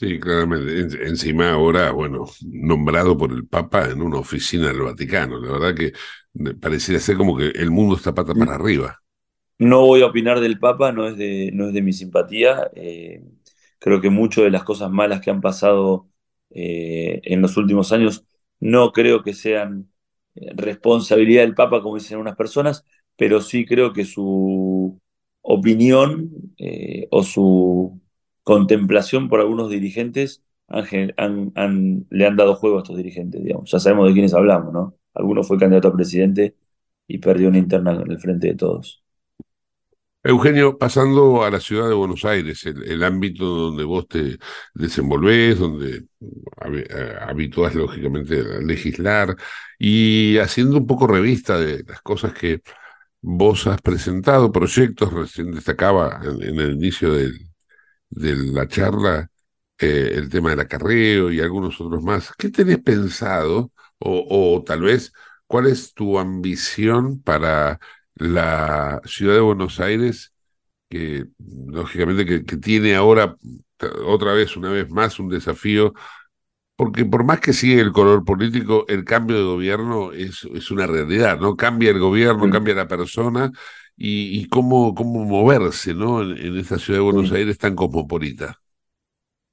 Sí, 0.00 0.18
claramente. 0.18 0.80
encima 1.06 1.50
ahora, 1.52 1.90
bueno, 1.92 2.24
nombrado 2.50 3.18
por 3.18 3.32
el 3.32 3.46
Papa 3.46 3.84
en 3.90 4.00
una 4.00 4.18
oficina 4.18 4.68
del 4.68 4.80
Vaticano. 4.80 5.38
La 5.38 5.52
verdad 5.52 5.74
que 5.74 5.92
pareciera 6.54 6.98
ser 7.00 7.18
como 7.18 7.36
que 7.36 7.48
el 7.48 7.70
mundo 7.70 7.96
está 7.96 8.14
pata 8.14 8.34
para 8.34 8.54
arriba. 8.54 8.98
No 9.58 9.86
voy 9.86 10.02
a 10.02 10.06
opinar 10.06 10.40
del 10.40 10.58
Papa, 10.58 10.90
no 10.92 11.06
es 11.06 11.16
de, 11.18 11.50
no 11.52 11.68
es 11.68 11.74
de 11.74 11.82
mi 11.82 11.92
simpatía. 11.92 12.70
Eh, 12.74 13.22
Creo 13.80 14.00
que 14.02 14.10
muchas 14.10 14.44
de 14.44 14.50
las 14.52 14.64
cosas 14.64 14.92
malas 14.92 15.22
que 15.22 15.30
han 15.32 15.40
pasado 15.42 16.08
eh, 16.50 17.20
en 17.24 17.42
los 17.42 17.56
últimos 17.58 17.92
años 17.92 18.26
no 18.60 18.92
creo 18.92 19.24
que 19.24 19.34
sean 19.34 19.90
eh, 20.36 20.52
responsabilidad 20.56 21.42
del 21.42 21.56
Papa, 21.56 21.82
como 21.82 21.96
dicen 21.96 22.18
unas 22.20 22.36
personas, 22.36 22.84
pero 23.16 23.40
sí 23.42 23.66
creo 23.66 23.92
que 23.94 24.04
su 24.06 25.00
opinión 25.42 26.30
eh, 26.58 27.08
o 27.10 27.24
su 27.24 28.00
contemplación 28.42 29.28
por 29.28 29.40
algunos 29.40 29.70
dirigentes 29.70 30.42
le 30.68 32.26
han 32.26 32.36
dado 32.36 32.54
juego 32.54 32.78
a 32.78 32.82
estos 32.82 32.96
dirigentes, 32.96 33.42
digamos. 33.42 33.70
Ya 33.70 33.80
sabemos 33.80 34.08
de 34.08 34.12
quiénes 34.12 34.34
hablamos, 34.34 34.72
¿no? 34.72 34.94
Alguno 35.14 35.42
fue 35.42 35.58
candidato 35.58 35.88
a 35.88 35.96
presidente 35.96 36.54
y 37.08 37.18
perdió 37.18 37.48
una 37.48 37.58
interna 37.58 37.92
en 37.92 38.10
el 38.10 38.18
frente 38.18 38.48
de 38.48 38.54
todos. 38.54 39.02
Eugenio, 40.22 40.76
pasando 40.76 41.42
a 41.44 41.50
la 41.50 41.60
ciudad 41.60 41.88
de 41.88 41.94
Buenos 41.94 42.26
Aires, 42.26 42.66
el, 42.66 43.02
ámbito 43.02 43.44
donde 43.46 43.84
vos 43.84 44.06
te 44.06 44.38
desenvolvés, 44.74 45.58
donde 45.58 46.04
eh, 46.74 47.14
habituás 47.22 47.74
lógicamente 47.74 48.40
a 48.40 48.60
legislar 48.60 49.34
y 49.78 50.36
haciendo 50.36 50.76
un 50.76 50.86
poco 50.86 51.06
revista 51.06 51.58
de 51.58 51.84
las 51.84 52.02
cosas 52.02 52.34
que 52.34 52.60
vos 53.22 53.66
has 53.66 53.80
presentado, 53.80 54.52
proyectos, 54.52 55.10
recién 55.12 55.52
destacaba 55.52 56.20
en, 56.22 56.60
el 56.60 56.72
inicio 56.72 57.14
de 58.10 58.36
la 58.36 58.68
charla 58.68 59.30
eh, 59.78 60.12
el 60.14 60.28
tema 60.28 60.50
del 60.50 60.60
acarreo 60.60 61.32
y 61.32 61.40
algunos 61.40 61.80
otros 61.80 62.02
más. 62.02 62.32
¿Qué 62.36 62.50
tenés 62.50 62.78
pensado 62.78 63.72
o, 63.98 64.56
o 64.56 64.62
tal 64.64 64.82
vez 64.82 65.12
cuál 65.46 65.66
es 65.66 65.94
tu 65.94 66.18
ambición 66.18 67.22
para 67.22 67.80
la 68.14 69.00
ciudad 69.04 69.34
de 69.34 69.40
Buenos 69.40 69.80
Aires, 69.80 70.32
que 70.88 71.26
lógicamente 71.38 72.44
que, 72.44 72.56
tiene 72.58 72.94
ahora 72.94 73.36
otra 74.06 74.32
vez, 74.34 74.56
una 74.56 74.70
vez 74.70 74.90
más, 74.90 75.18
un 75.18 75.28
desafío, 75.28 75.94
porque 76.76 77.04
por 77.04 77.24
más 77.24 77.40
que 77.40 77.52
sigue 77.52 77.80
el 77.80 77.92
color 77.92 78.24
político, 78.24 78.84
el 78.88 79.04
cambio 79.04 79.38
de 79.38 79.44
gobierno 79.44 80.12
es, 80.12 80.44
es 80.54 80.70
una 80.70 80.86
realidad, 80.86 81.38
¿no? 81.40 81.56
Cambia 81.56 81.90
el 81.90 81.98
gobierno, 81.98 82.50
cambia 82.50 82.74
la 82.74 82.88
persona 82.88 83.50
y, 84.02 84.48
cómo, 84.48 84.94
cómo 84.94 85.24
moverse, 85.26 85.92
¿no? 85.92 86.22
En, 86.22 86.56
esta 86.56 86.78
ciudad 86.78 87.00
de 87.00 87.04
Buenos 87.04 87.32
Aires 87.32 87.58
tan 87.58 87.76
cosmopolita. 87.76 88.58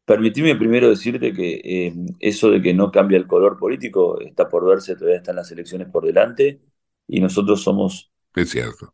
Permitime 0.05 0.55
primero 0.55 0.89
decirte 0.89 1.33
que 1.33 1.59
eh, 1.63 1.93
eso 2.19 2.49
de 2.49 2.61
que 2.61 2.73
no 2.73 2.89
cambia 2.89 3.17
el 3.17 3.27
color 3.27 3.57
político 3.59 4.21
está 4.21 4.47
por 4.47 4.65
verse, 4.65 4.95
todavía 4.95 5.17
están 5.17 5.35
las 5.35 5.51
elecciones 5.51 5.89
por 5.89 6.05
delante 6.05 6.61
y 7.07 7.19
nosotros 7.19 7.61
somos 7.61 8.09
es 8.41 8.49
cierto. 8.51 8.93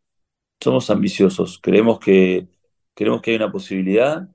Somos 0.60 0.90
ambiciosos, 0.90 1.60
creemos 1.62 1.98
que, 2.00 2.48
creemos 2.94 3.20
que 3.20 3.32
hay 3.32 3.36
una 3.36 3.52
posibilidad, 3.52 4.28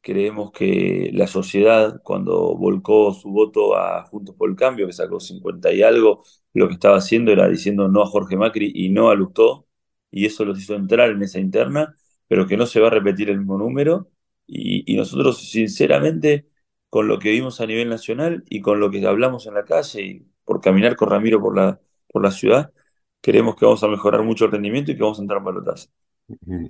creemos 0.00 0.52
que 0.52 1.10
la 1.14 1.26
sociedad 1.26 2.00
cuando 2.04 2.54
volcó 2.56 3.12
su 3.14 3.30
voto 3.30 3.76
a 3.76 4.04
Juntos 4.04 4.34
por 4.36 4.50
el 4.50 4.56
Cambio, 4.56 4.86
que 4.86 4.92
sacó 4.92 5.18
50 5.18 5.72
y 5.72 5.82
algo, 5.82 6.22
lo 6.52 6.68
que 6.68 6.74
estaba 6.74 6.96
haciendo 6.96 7.32
era 7.32 7.48
diciendo 7.48 7.88
no 7.88 8.02
a 8.02 8.06
Jorge 8.06 8.36
Macri 8.36 8.70
y 8.74 8.90
no 8.90 9.10
a 9.10 9.14
Lustó, 9.14 9.66
y 10.10 10.26
eso 10.26 10.44
los 10.44 10.58
hizo 10.58 10.74
entrar 10.74 11.10
en 11.10 11.22
esa 11.22 11.38
interna, 11.38 11.94
pero 12.28 12.46
que 12.46 12.56
no 12.56 12.66
se 12.66 12.80
va 12.80 12.88
a 12.88 12.90
repetir 12.90 13.30
el 13.30 13.38
mismo 13.38 13.58
número, 13.58 14.10
y, 14.46 14.92
y 14.92 14.96
nosotros 14.96 15.48
sinceramente 15.48 16.46
con 16.90 17.06
lo 17.06 17.18
que 17.20 17.30
vimos 17.30 17.60
a 17.60 17.66
nivel 17.66 17.88
nacional 17.88 18.44
y 18.48 18.60
con 18.60 18.80
lo 18.80 18.90
que 18.90 19.06
hablamos 19.06 19.46
en 19.46 19.54
la 19.54 19.64
calle 19.64 20.02
y 20.02 20.26
por 20.44 20.60
caminar 20.60 20.96
con 20.96 21.08
Ramiro 21.08 21.40
por 21.40 21.56
la, 21.56 21.80
por 22.08 22.22
la 22.22 22.32
ciudad, 22.32 22.72
creemos 23.20 23.54
que 23.54 23.64
vamos 23.64 23.82
a 23.84 23.88
mejorar 23.88 24.24
mucho 24.24 24.44
el 24.44 24.50
rendimiento 24.50 24.90
y 24.90 24.96
que 24.96 25.02
vamos 25.02 25.18
a 25.18 25.22
entrar 25.22 25.38
en 25.38 25.44
balotaje. 25.44 25.86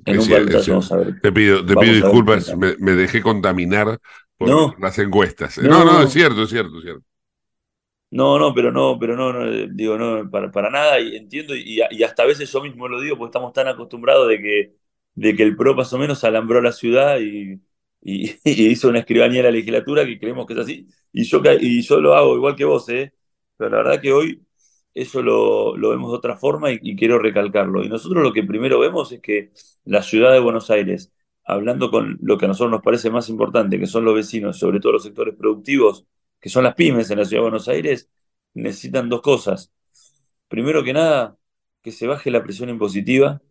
En 0.05 0.19
un 0.19 0.29
vamos 0.69 0.93
a 0.93 0.97
ver. 0.97 1.21
Te 1.21 1.33
pido, 1.33 1.65
te 1.65 1.75
pido 1.75 1.95
disculpas, 1.95 2.55
me, 2.57 2.93
dejé 2.93 3.23
contaminar 3.23 3.99
por 4.37 4.81
las 4.81 4.99
encuestas. 4.99 5.59
No, 5.59 5.85
no, 5.85 6.03
es 6.03 6.13
cierto, 6.13 6.43
es 6.43 6.51
cierto, 6.51 6.77
es 6.79 6.85
cierto. 6.85 7.05
No, 8.11 8.39
no, 8.41 8.53
pero 8.55 8.73
no, 8.73 8.99
pero 8.99 9.17
no, 9.17 9.33
no 9.33 9.69
digo, 9.73 9.97
no, 9.97 10.29
para, 10.31 10.51
para 10.51 10.69
nada, 10.69 10.99
y 10.99 11.15
entiendo, 11.17 11.55
y, 11.55 11.81
hasta 12.03 12.25
a 12.25 12.27
veces 12.27 12.51
yo 12.51 12.61
mismo 12.61 12.89
lo 12.89 13.01
digo, 13.01 13.17
porque 13.17 13.31
estamos 13.31 13.53
tan 13.53 13.69
acostumbrados 13.69 14.29
de 14.29 14.41
que, 14.43 14.75
de 15.15 15.37
que 15.37 15.45
el 15.45 15.57
PRO 15.57 15.75
más 15.77 15.93
o 15.93 15.99
menos 15.99 16.25
alambró 16.25 16.61
la 16.61 16.73
ciudad 16.73 17.21
y, 17.21 17.61
y, 18.03 18.35
hizo 18.45 18.89
una 18.89 19.01
escribanía 19.01 19.41
en 19.41 19.45
la 19.47 19.53
legislatura 19.53 20.05
que 20.05 20.19
creemos 20.19 20.47
que 20.47 20.55
es 20.55 20.59
así, 20.59 20.89
y 21.13 21.23
yo, 21.25 21.41
y 21.61 21.83
yo 21.83 22.01
lo 22.01 22.15
hago 22.15 22.35
igual 22.37 22.57
que 22.57 22.65
vos, 22.65 22.89
¿eh? 22.89 23.15
pero 23.57 23.71
la 23.71 23.77
verdad 23.79 24.01
que 24.01 24.13
hoy 24.13 24.45
eso 24.95 25.23
lo, 25.23 25.75
vemos 25.91 26.11
de 26.11 26.17
otra 26.19 26.37
forma 26.37 26.71
y, 26.73 26.97
quiero 26.97 27.19
recalcarlo. 27.19 27.83
Y 27.85 27.89
nosotros 27.89 28.23
lo 28.23 28.33
que 28.33 28.43
primero 28.43 28.79
vemos 28.81 29.13
es 29.13 29.21
que 29.21 29.53
la 29.85 30.03
ciudad 30.03 30.33
de 30.33 30.41
Buenos 30.41 30.71
Aires, 30.71 31.13
hablando 31.45 31.91
con 31.91 32.19
lo 32.23 32.39
que 32.39 32.47
a 32.47 32.49
nosotros 32.49 32.73
nos 32.73 32.83
parece 32.83 33.11
más 33.11 33.29
importante, 33.29 33.79
que 33.79 33.87
son 33.87 34.05
los 34.05 34.15
vecinos, 34.15 34.59
sobre 34.59 34.81
todo 34.81 34.93
los 34.93 35.05
sectores 35.05 35.35
productivos, 35.37 36.07
que 36.41 36.49
son 36.49 36.65
las 36.65 36.75
pymes 36.75 37.11
en 37.11 37.19
la 37.19 37.25
ciudad 37.25 37.41
de 37.43 37.51
Buenos 37.51 37.69
Aires, 37.69 38.11
necesitan 38.55 39.09
dos 39.09 39.23
cosas. 39.23 39.73
Primero 40.49 40.85
que 40.85 40.93
nada, 40.93 41.39
que 41.83 41.93
se 41.93 42.07
baje 42.07 42.31
la 42.31 42.43
presión 42.43 42.69
impositiva. 42.71 43.43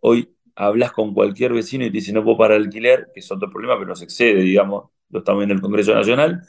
Hoy 0.00 0.36
hablas 0.54 0.92
con 0.92 1.14
cualquier 1.14 1.52
vecino 1.52 1.84
y 1.84 1.88
te 1.90 1.98
dice 1.98 2.12
no 2.12 2.24
puedo 2.24 2.38
pagar 2.38 2.56
alquiler, 2.58 3.08
que 3.14 3.20
es 3.20 3.30
otro 3.32 3.50
problema, 3.50 3.74
pero 3.76 3.88
nos 3.88 4.02
excede, 4.02 4.42
digamos, 4.42 4.90
lo 5.10 5.20
estamos 5.20 5.40
viendo 5.40 5.54
en 5.54 5.58
el 5.58 5.62
Congreso 5.62 5.94
Nacional. 5.94 6.42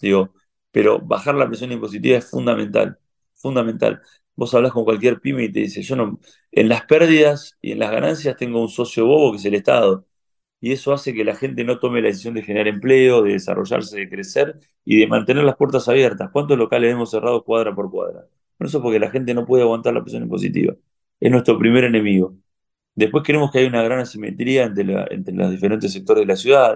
Digo, 0.00 0.34
pero 0.70 1.00
bajar 1.00 1.34
la 1.34 1.46
presión 1.48 1.72
impositiva 1.72 2.18
es 2.18 2.30
fundamental 2.30 2.98
fundamental. 3.34 4.00
Vos 4.34 4.54
hablas 4.54 4.72
con 4.72 4.84
cualquier 4.84 5.20
pyme 5.20 5.44
y 5.44 5.52
te 5.52 5.60
dice, 5.60 5.82
yo 5.82 5.94
no, 5.96 6.18
en 6.52 6.68
las 6.68 6.84
pérdidas 6.86 7.56
y 7.60 7.72
en 7.72 7.78
las 7.78 7.90
ganancias 7.90 8.36
tengo 8.36 8.60
un 8.62 8.68
socio 8.68 9.06
bobo 9.06 9.32
que 9.32 9.38
es 9.38 9.44
el 9.44 9.54
Estado. 9.54 10.06
Y 10.60 10.72
eso 10.72 10.92
hace 10.92 11.12
que 11.14 11.24
la 11.24 11.36
gente 11.36 11.64
no 11.64 11.78
tome 11.78 12.00
la 12.00 12.08
decisión 12.08 12.34
de 12.34 12.42
generar 12.42 12.68
empleo, 12.68 13.22
de 13.22 13.32
desarrollarse, 13.32 13.98
de 13.98 14.08
crecer 14.08 14.58
y 14.84 14.98
de 15.00 15.06
mantener 15.06 15.44
las 15.44 15.56
puertas 15.56 15.88
abiertas. 15.88 16.30
¿Cuántos 16.32 16.58
locales 16.58 16.92
hemos 16.92 17.10
cerrado 17.10 17.44
cuadra 17.44 17.74
por 17.74 17.90
cuadra? 17.90 18.26
Por 18.56 18.66
eso 18.66 18.82
porque 18.82 18.98
la 18.98 19.10
gente 19.10 19.34
no 19.34 19.46
puede 19.46 19.62
aguantar 19.64 19.94
la 19.94 20.02
presión 20.02 20.22
impositiva. 20.24 20.74
Es 21.20 21.30
nuestro 21.30 21.58
primer 21.58 21.84
enemigo. 21.84 22.34
Después 22.94 23.24
creemos 23.24 23.50
que 23.52 23.60
hay 23.60 23.66
una 23.66 23.82
gran 23.82 24.00
asimetría 24.00 24.64
entre, 24.64 24.84
los 25.34 25.50
diferentes 25.50 25.92
sectores 25.92 26.22
de 26.22 26.26
la 26.26 26.36
ciudad. 26.36 26.74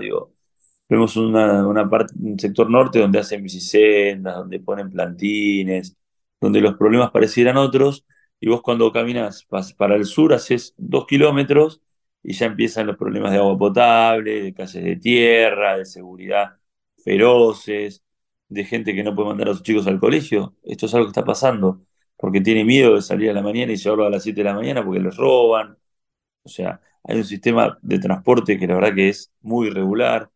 Vemos 0.89 1.17
una 1.17 1.89
parte, 1.89 2.15
un 2.21 2.39
sector 2.39 2.69
norte 2.71 2.99
donde 2.99 3.19
hacen 3.21 3.43
bicisendas, 3.43 4.37
donde 4.37 4.61
ponen 4.61 4.91
plantines, 4.91 5.97
donde 6.41 6.61
los 6.61 6.77
problemas 6.77 7.11
parecieran 7.11 7.57
otros, 7.57 8.05
y 8.41 8.49
vos 8.49 8.63
cuando 8.63 8.91
caminas 8.93 9.47
para 9.77 9.97
el 9.97 10.05
sur 10.07 10.33
haces 10.33 10.75
dos 10.79 11.07
kilómetros 11.07 11.83
y 12.23 12.33
ya 12.35 12.47
empiezan 12.47 12.87
los 12.87 12.97
problemas 12.97 13.33
de 13.33 13.39
agua 13.39 13.57
potable, 13.59 14.43
de 14.43 14.55
calles 14.55 14.85
de 14.85 14.97
tierra, 14.97 15.79
de 15.79 15.85
seguridad 15.87 16.57
feroces, 17.05 18.05
de 18.49 18.65
gente 18.65 18.95
que 18.95 19.03
no 19.03 19.15
puede 19.15 19.29
mandar 19.29 19.49
a 19.49 19.53
sus 19.55 19.63
chicos 19.63 19.87
al 19.87 19.99
colegio. 20.01 20.57
Esto 20.63 20.87
es 20.87 20.95
algo 20.95 21.07
que 21.07 21.11
está 21.11 21.25
pasando, 21.25 21.83
porque 22.17 22.41
tiene 22.41 22.65
miedo 22.65 22.95
de 22.95 23.03
salir 23.03 23.31
a 23.31 23.33
la 23.33 23.43
mañana 23.43 23.73
y 23.73 23.77
llevarlo 23.77 24.07
a 24.07 24.11
las 24.11 24.23
7 24.23 24.41
de 24.41 24.45
la 24.45 24.55
mañana 24.55 24.85
porque 24.85 25.01
les 25.01 25.17
roban. 25.17 25.79
O 26.43 26.49
sea, 26.49 26.81
hay 27.05 27.19
un 27.19 27.25
sistema 27.25 27.79
de 27.83 27.99
transporte 27.99 28.59
que 28.59 28.67
la 28.67 28.75
verdad 28.77 28.95
que 28.95 29.09
es 29.11 29.33
muy 29.43 29.69
irregular, 29.69 30.31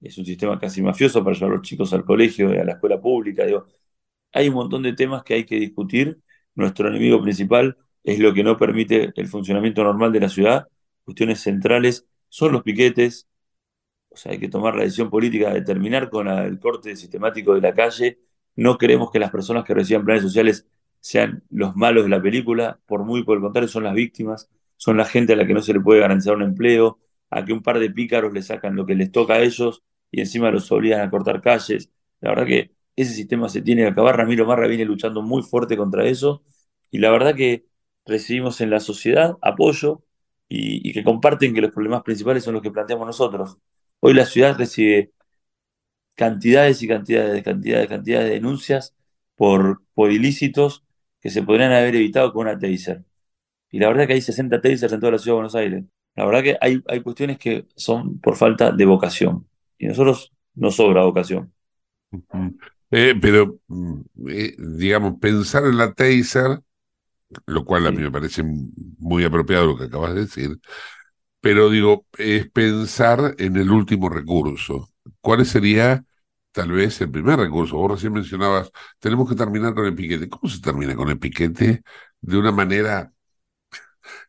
es 0.00 0.18
un 0.18 0.24
sistema 0.26 0.58
casi 0.58 0.82
mafioso 0.82 1.24
para 1.24 1.34
llevar 1.36 1.52
a 1.52 1.56
los 1.56 1.66
chicos 1.66 1.92
al 1.92 2.04
colegio 2.04 2.54
y 2.54 2.58
a 2.58 2.64
la 2.64 2.72
escuela 2.74 3.00
pública. 3.00 3.44
Hay 4.32 4.48
un 4.48 4.54
montón 4.54 4.82
de 4.82 4.92
temas 4.94 5.22
que 5.24 5.34
hay 5.34 5.44
que 5.44 5.56
discutir. 5.56 6.20
Nuestro 6.54 6.88
enemigo 6.88 7.22
principal 7.22 7.76
es 8.04 8.18
lo 8.18 8.34
que 8.34 8.42
no 8.44 8.56
permite 8.56 9.12
el 9.16 9.28
funcionamiento 9.28 9.84
normal 9.84 10.12
de 10.12 10.20
la 10.20 10.28
ciudad. 10.28 10.68
Cuestiones 11.08 11.40
centrales 11.40 12.06
son 12.28 12.52
los 12.52 12.62
piquetes. 12.62 13.26
O 14.10 14.16
sea, 14.16 14.32
hay 14.32 14.38
que 14.38 14.48
tomar 14.50 14.74
la 14.76 14.82
decisión 14.82 15.08
política 15.08 15.54
de 15.54 15.62
terminar 15.62 16.10
con 16.10 16.28
el 16.28 16.58
corte 16.60 16.94
sistemático 16.96 17.54
de 17.54 17.62
la 17.62 17.74
calle. 17.74 18.20
No 18.56 18.76
queremos 18.76 19.10
que 19.10 19.18
las 19.18 19.30
personas 19.30 19.64
que 19.64 19.72
reciban 19.72 20.04
planes 20.04 20.22
sociales 20.22 20.66
sean 21.00 21.44
los 21.48 21.74
malos 21.76 22.04
de 22.04 22.10
la 22.10 22.20
película, 22.20 22.78
por 22.84 23.04
muy 23.04 23.24
por 23.24 23.38
el 23.38 23.42
contrario, 23.42 23.68
son 23.70 23.84
las 23.84 23.94
víctimas, 23.94 24.50
son 24.76 24.98
la 24.98 25.06
gente 25.06 25.32
a 25.32 25.36
la 25.36 25.46
que 25.46 25.54
no 25.54 25.62
se 25.62 25.72
le 25.72 25.80
puede 25.80 26.00
garantizar 26.00 26.36
un 26.36 26.42
empleo, 26.42 26.98
a 27.30 27.42
que 27.42 27.54
un 27.54 27.62
par 27.62 27.78
de 27.78 27.88
pícaros 27.90 28.34
le 28.34 28.42
sacan 28.42 28.76
lo 28.76 28.84
que 28.84 28.94
les 28.94 29.10
toca 29.10 29.36
a 29.36 29.40
ellos 29.40 29.82
y 30.10 30.20
encima 30.20 30.50
los 30.50 30.70
obligan 30.72 31.00
a 31.00 31.08
cortar 31.10 31.40
calles. 31.40 31.90
La 32.20 32.30
verdad 32.32 32.44
que 32.46 32.72
ese 32.96 33.14
sistema 33.14 33.48
se 33.48 33.62
tiene 33.62 33.80
que 33.82 33.88
acabar. 33.88 34.18
Ramiro 34.18 34.44
Marra 34.44 34.66
viene 34.66 34.84
luchando 34.84 35.22
muy 35.22 35.42
fuerte 35.42 35.74
contra 35.78 36.04
eso 36.06 36.42
y 36.90 36.98
la 36.98 37.10
verdad 37.10 37.34
que 37.34 37.66
recibimos 38.04 38.60
en 38.60 38.68
la 38.68 38.80
sociedad 38.80 39.38
apoyo 39.40 40.04
y, 40.48 40.92
que 40.92 41.04
comparten 41.04 41.54
que 41.54 41.60
los 41.60 41.72
problemas 41.72 42.02
principales 42.02 42.44
son 42.44 42.54
los 42.54 42.62
que 42.62 42.70
planteamos 42.70 43.06
nosotros. 43.06 43.58
Hoy 44.00 44.14
la 44.14 44.24
ciudad 44.24 44.56
recibe 44.56 45.12
cantidades 46.16 46.82
y 46.82 46.88
cantidades, 46.88 47.42
cantidades, 47.42 47.88
cantidades 47.88 48.28
de 48.28 48.34
denuncias 48.34 48.94
por, 49.36 49.82
por 49.94 50.10
ilícitos 50.10 50.84
que 51.20 51.30
se 51.30 51.42
podrían 51.42 51.72
haber 51.72 51.94
evitado 51.96 52.32
con 52.32 52.46
una 52.46 52.58
taser. 52.58 53.04
Y 53.70 53.78
la 53.78 53.88
verdad 53.88 54.06
que 54.06 54.14
hay 54.14 54.20
60 54.20 54.60
tasers 54.60 54.92
en 54.92 55.00
toda 55.00 55.12
la 55.12 55.18
ciudad 55.18 55.34
de 55.34 55.38
Buenos 55.38 55.54
Aires. 55.54 55.84
La 56.14 56.24
verdad 56.24 56.42
que 56.42 56.56
hay, 56.60 56.82
hay 56.88 57.00
cuestiones 57.02 57.38
que 57.38 57.66
son 57.76 58.18
por 58.20 58.36
falta 58.36 58.72
de 58.72 58.84
vocación. 58.84 59.46
Y 59.78 59.86
nosotros 59.86 60.32
nos 60.54 60.76
sobra 60.76 61.04
vocación. 61.04 61.52
Eh, 62.90 63.14
pero, 63.20 63.60
mm, 63.68 64.00
eh, 64.28 64.56
digamos, 64.58 65.18
pensar 65.20 65.64
en 65.64 65.76
la 65.76 65.92
taser, 65.92 66.60
lo 67.46 67.64
cual 67.64 67.86
a 67.86 67.92
mí 67.92 68.02
me 68.02 68.10
parece 68.10 68.42
muy 68.44 69.24
apropiado 69.24 69.66
lo 69.66 69.76
que 69.78 69.84
acabas 69.84 70.14
de 70.14 70.22
decir, 70.22 70.58
pero 71.40 71.70
digo, 71.70 72.06
es 72.18 72.50
pensar 72.50 73.34
en 73.38 73.56
el 73.56 73.70
último 73.70 74.08
recurso. 74.08 74.90
¿Cuál 75.20 75.46
sería 75.46 76.04
tal 76.52 76.72
vez 76.72 77.00
el 77.00 77.10
primer 77.10 77.38
recurso? 77.38 77.76
Vos 77.76 77.92
recién 77.92 78.12
mencionabas, 78.12 78.70
tenemos 78.98 79.28
que 79.28 79.36
terminar 79.36 79.74
con 79.74 79.86
el 79.86 79.94
piquete. 79.94 80.28
¿Cómo 80.28 80.50
se 80.50 80.60
termina 80.60 80.96
con 80.96 81.08
el 81.10 81.18
piquete 81.18 81.82
de 82.20 82.38
una 82.38 82.52
manera 82.52 83.12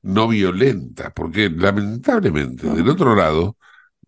no 0.01 0.27
violenta? 0.27 1.11
Porque 1.11 1.49
lamentablemente, 1.49 2.67
del 2.69 2.89
otro 2.89 3.15
lado, 3.15 3.57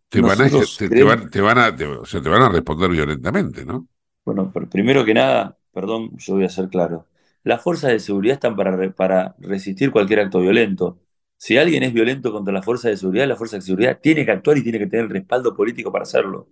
te 0.10 0.22
van, 0.22 0.42
a, 0.42 0.50
te, 0.50 1.04
van, 1.04 1.30
te 1.30 1.42
van 1.42 1.58
a, 1.58 1.76
o 2.00 2.06
sea, 2.06 2.22
te 2.22 2.30
van 2.30 2.42
a 2.44 2.50
responder 2.50 2.92
violentamente, 2.92 3.66
¿no? 3.66 3.88
Bueno, 4.26 4.52
primero 4.70 5.04
que 5.06 5.14
nada, 5.14 5.58
perdón, 5.74 6.12
yo 6.18 6.36
voy 6.36 6.46
a 6.46 6.50
ser 6.50 6.70
claro. 6.70 7.06
Las 7.44 7.62
fuerzas 7.64 7.92
de 7.92 8.00
seguridad 8.00 8.36
están 8.36 8.56
para, 8.56 9.36
resistir 9.40 9.92
cualquier 9.92 10.20
acto 10.22 10.40
violento. 10.40 11.00
Si 11.38 11.58
alguien 11.58 11.84
es 11.84 11.94
violento 11.94 12.32
contra 12.32 12.54
la 12.54 12.62
fuerza 12.62 12.90
de 12.90 12.98
seguridad, 12.98 13.28
la 13.28 13.36
fuerza 13.36 13.58
de 13.58 13.64
seguridad 13.64 14.00
tiene 14.02 14.26
que 14.26 14.32
actuar 14.32 14.58
y 14.58 14.64
tiene 14.64 14.80
que 14.80 14.88
tener 14.88 15.06
el 15.06 15.12
respaldo 15.12 15.56
político 15.56 15.92
para 15.92 16.04
hacerlo. 16.04 16.50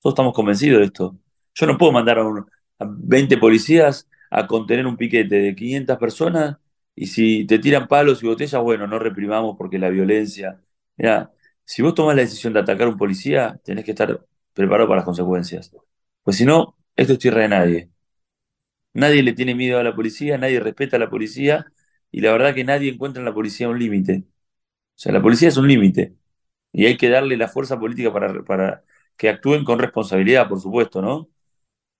Todos 0.00 0.12
estamos 0.14 0.34
convencidos 0.34 0.80
de 0.80 0.86
esto. 0.86 1.18
Yo 1.54 1.66
no 1.66 1.78
puedo 1.78 1.92
mandar 1.92 2.18
a, 2.18 2.22
a 2.22 2.86
20 2.88 3.38
policías 3.38 4.08
a 4.30 4.46
contener 4.46 4.86
un 4.86 4.96
piquete 4.96 5.36
de 5.36 5.54
500 5.54 5.98
personas 5.98 6.58
y 6.94 7.06
si 7.06 7.46
te 7.46 7.58
tiran 7.58 7.88
palos 7.88 8.22
y 8.22 8.26
botellas, 8.26 8.60
bueno, 8.62 8.86
no 8.86 8.98
reprimamos 8.98 9.56
porque 9.56 9.78
la 9.78 9.90
violencia. 9.90 10.60
Mira, 10.96 11.32
si 11.64 11.82
vos 11.82 11.94
tomás 11.94 12.16
la 12.16 12.22
decisión 12.22 12.52
de 12.52 12.60
atacar 12.60 12.86
a 12.88 12.90
un 12.90 12.96
policía, 12.98 13.60
tenés 13.64 13.84
que 13.84 13.92
estar 13.92 14.24
preparado 14.54 14.88
para 14.88 14.98
las 15.00 15.04
consecuencias. 15.04 15.70
Pues 16.22 16.36
si 16.36 16.44
no, 16.44 16.76
esto 16.96 17.14
es 17.14 17.18
tierra 17.18 17.42
de 17.42 17.48
nadie. 17.48 17.90
Nadie 18.96 19.22
le 19.22 19.34
tiene 19.34 19.54
miedo 19.54 19.78
a 19.78 19.82
la 19.84 19.94
policía, 19.94 20.38
nadie 20.38 20.58
respeta 20.60 20.96
a 20.96 21.00
la 21.00 21.10
policía 21.10 21.66
y 22.10 22.20
la 22.22 22.32
verdad 22.32 22.54
que 22.54 22.64
nadie 22.64 22.90
encuentra 22.92 23.20
en 23.20 23.26
la 23.26 23.34
policía 23.34 23.68
un 23.68 23.78
límite. 23.78 24.24
O 24.26 24.98
sea, 24.98 25.12
la 25.12 25.22
policía 25.22 25.48
es 25.48 25.56
un 25.58 25.68
límite 25.68 26.16
y 26.72 26.86
hay 26.86 26.96
que 26.96 27.10
darle 27.10 27.36
la 27.36 27.48
fuerza 27.48 27.78
política 27.78 28.12
para, 28.12 28.42
para 28.44 28.84
que 29.16 29.28
actúen 29.28 29.64
con 29.64 29.78
responsabilidad, 29.78 30.48
por 30.48 30.60
supuesto, 30.60 31.02
¿no? 31.02 31.28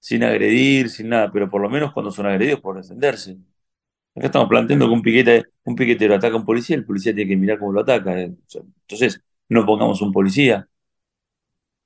Sin 0.00 0.24
agredir, 0.24 0.90
sin 0.90 1.10
nada, 1.10 1.30
pero 1.32 1.50
por 1.50 1.62
lo 1.62 1.70
menos 1.70 1.92
cuando 1.92 2.10
son 2.10 2.26
agredidos 2.26 2.60
por 2.60 2.76
defenderse. 2.76 3.38
Acá 4.16 4.26
estamos 4.26 4.48
planteando 4.48 4.86
que 4.86 4.94
un, 4.94 5.02
piquete, 5.02 5.44
un 5.64 5.76
piquetero 5.76 6.14
ataca 6.14 6.34
a 6.34 6.38
un 6.38 6.46
policía, 6.46 6.76
el 6.76 6.86
policía 6.86 7.14
tiene 7.14 7.28
que 7.30 7.36
mirar 7.36 7.58
cómo 7.58 7.72
lo 7.72 7.82
ataca. 7.82 8.18
Eh. 8.20 8.34
Entonces, 8.82 9.22
no 9.50 9.66
pongamos 9.66 10.00
un 10.02 10.12
policía. 10.12 10.68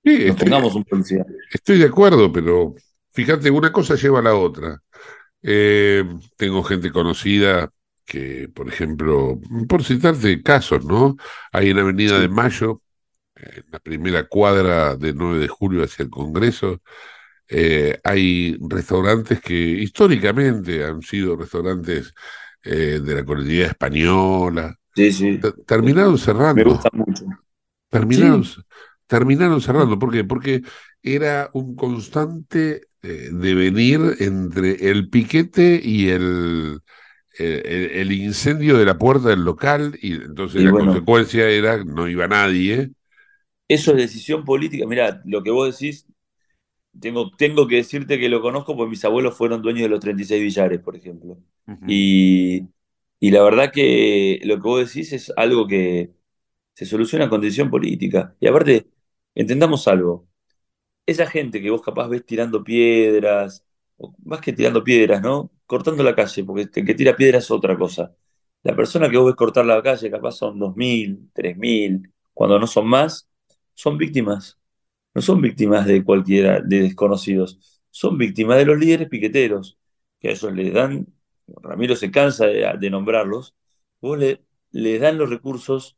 Sí, 0.05 0.27
no 0.27 0.37
pongamos 0.37 0.75
un 0.77 0.85
policía. 0.85 1.27
Estoy 1.53 1.79
de 1.79 1.87
acuerdo, 1.87 2.33
pero 2.33 2.75
fíjate, 3.13 3.51
una 3.51 3.73
cosa 3.73 3.95
lleva 3.95 4.21
a 4.21 4.23
la 4.23 4.35
otra. 4.35 4.83
Eh, 5.43 6.05
tengo 6.37 6.63
gente 6.63 6.93
conocida 6.93 7.71
que, 8.05 8.49
por 8.53 8.69
ejemplo, 8.69 9.39
por 9.69 9.85
citarte 9.85 10.43
casos, 10.43 10.85
¿no? 10.85 11.17
Hay 11.53 11.71
en 11.71 11.79
Avenida 11.79 12.19
de 12.19 12.29
Mayo, 12.29 12.83
en 13.37 13.65
la 13.71 13.79
primera 13.79 14.27
cuadra 14.27 14.97
de 14.97 15.15
9 15.15 15.39
de 15.39 15.49
julio 15.49 15.85
hacia 15.85 16.03
el 16.03 16.11
Congreso, 16.11 16.81
eh, 17.49 17.99
hay 18.05 18.57
restaurantes 18.61 19.41
que 19.41 19.55
históricamente 19.55 20.85
han 20.85 21.03
sido 21.03 21.37
restaurantes 21.37 22.15
eh, 22.63 23.01
de 23.03 23.15
la 23.15 23.25
colectividad 23.25 23.69
española. 23.69 24.77
Sí, 24.95 25.13
sí. 25.13 25.41
Terminaron 25.67 26.19
cerrando. 26.19 26.55
Me 26.55 26.71
gusta 26.71 26.91
mucho. 26.93 27.25
Terminaron, 27.89 28.45
terminaron 29.07 29.61
cerrando. 29.61 29.99
¿Por 29.99 30.13
qué? 30.13 30.25
Porque 30.25 30.63
era 31.03 31.51
un 31.55 31.75
constante 31.75 32.90
eh, 33.03 33.29
devenir 33.33 34.01
entre 34.21 34.91
el 34.91 35.09
piquete 35.09 35.81
y 35.83 36.09
el, 36.09 36.81
el, 37.39 38.13
incendio 38.13 38.77
de 38.77 38.85
la 38.85 38.99
puerta 38.99 39.29
del 39.29 39.45
local, 39.45 39.99
y 40.03 40.15
entonces 40.15 40.63
la 40.63 40.73
consecuencia 40.73 41.49
era 41.49 41.83
no 41.85 42.09
iba 42.09 42.29
nadie. 42.29 42.91
Eso 43.69 43.93
es 43.93 43.97
decisión 43.99 44.45
política. 44.45 44.87
Mira, 44.87 45.23
lo 45.25 45.43
que 45.43 45.51
vos 45.51 45.79
decís 45.79 46.07
tengo, 46.99 47.31
tengo 47.37 47.67
que 47.69 47.77
decirte 47.77 48.19
que 48.19 48.29
lo 48.29 48.43
conozco 48.43 48.77
porque 48.77 48.91
mis 48.91 49.05
abuelos 49.05 49.37
fueron 49.37 49.63
dueños 49.63 49.83
de 49.83 49.89
los 49.89 50.01
36 50.01 50.43
billares, 50.43 50.81
por 50.81 50.97
ejemplo. 50.97 51.39
y, 51.87 52.67
la 53.21 53.43
verdad 53.43 53.71
que 53.73 54.41
lo 54.45 54.57
que 54.57 54.63
vos 54.63 54.87
decís 54.87 55.13
es 55.13 55.33
algo 55.37 55.67
que 55.67 56.11
se 56.75 56.87
soluciona 56.87 57.29
con 57.29 57.41
decisión 57.41 57.71
política. 57.71 58.35
Y 58.41 58.47
aparte, 58.49 58.89
entendamos 59.35 59.87
algo. 59.89 60.29
Esa 61.11 61.27
gente 61.27 61.61
que 61.61 61.71
vos 61.71 61.83
capaz 61.83 62.09
ves 62.09 62.25
tirando 62.25 62.63
piedras, 62.65 63.65
más 64.25 64.41
que 64.41 64.53
tirando 64.53 64.85
piedras, 64.85 65.23
¿no? 65.23 65.51
Cortando 65.67 66.03
la 66.03 66.15
calle, 66.15 66.45
porque 66.45 66.63
el 66.75 66.87
que 66.87 66.95
tira 66.95 67.17
piedras 67.17 67.45
es 67.45 67.51
otra 67.51 67.77
cosa. 67.77 68.15
La 68.63 68.77
persona 68.77 69.11
que 69.11 69.17
vos 69.17 69.27
ves 69.27 69.37
cortar 69.37 69.65
la 69.67 69.83
calle, 69.83 70.11
capaz 70.11 70.33
son 70.33 70.59
2.000, 70.59 71.31
3.000, 71.33 72.13
cuando 72.35 72.59
no 72.59 72.67
son 72.67 72.87
más, 72.89 73.29
son 73.75 73.99
víctimas 73.99 74.61
no 75.15 75.23
son 75.23 75.41
víctimas 75.41 75.87
de 75.87 76.05
cualquiera, 76.05 76.61
de 76.61 76.83
desconocidos, 76.83 77.81
son 77.91 78.19
víctimas 78.19 78.59
de 78.59 78.67
los 78.67 78.79
líderes 78.79 79.09
piqueteros, 79.09 79.79
que 80.21 80.29
a 80.29 80.33
ellos 80.33 80.53
les 80.53 80.73
dan, 80.73 81.07
Ramiro 81.49 81.97
se 81.97 82.11
cansa 82.11 82.47
de, 82.47 82.91
nombrarlos, 82.91 83.55
vos 84.01 84.19
le, 84.19 84.45
les 84.71 85.01
dan 85.01 85.19
los 85.19 85.31
recursos, 85.31 85.97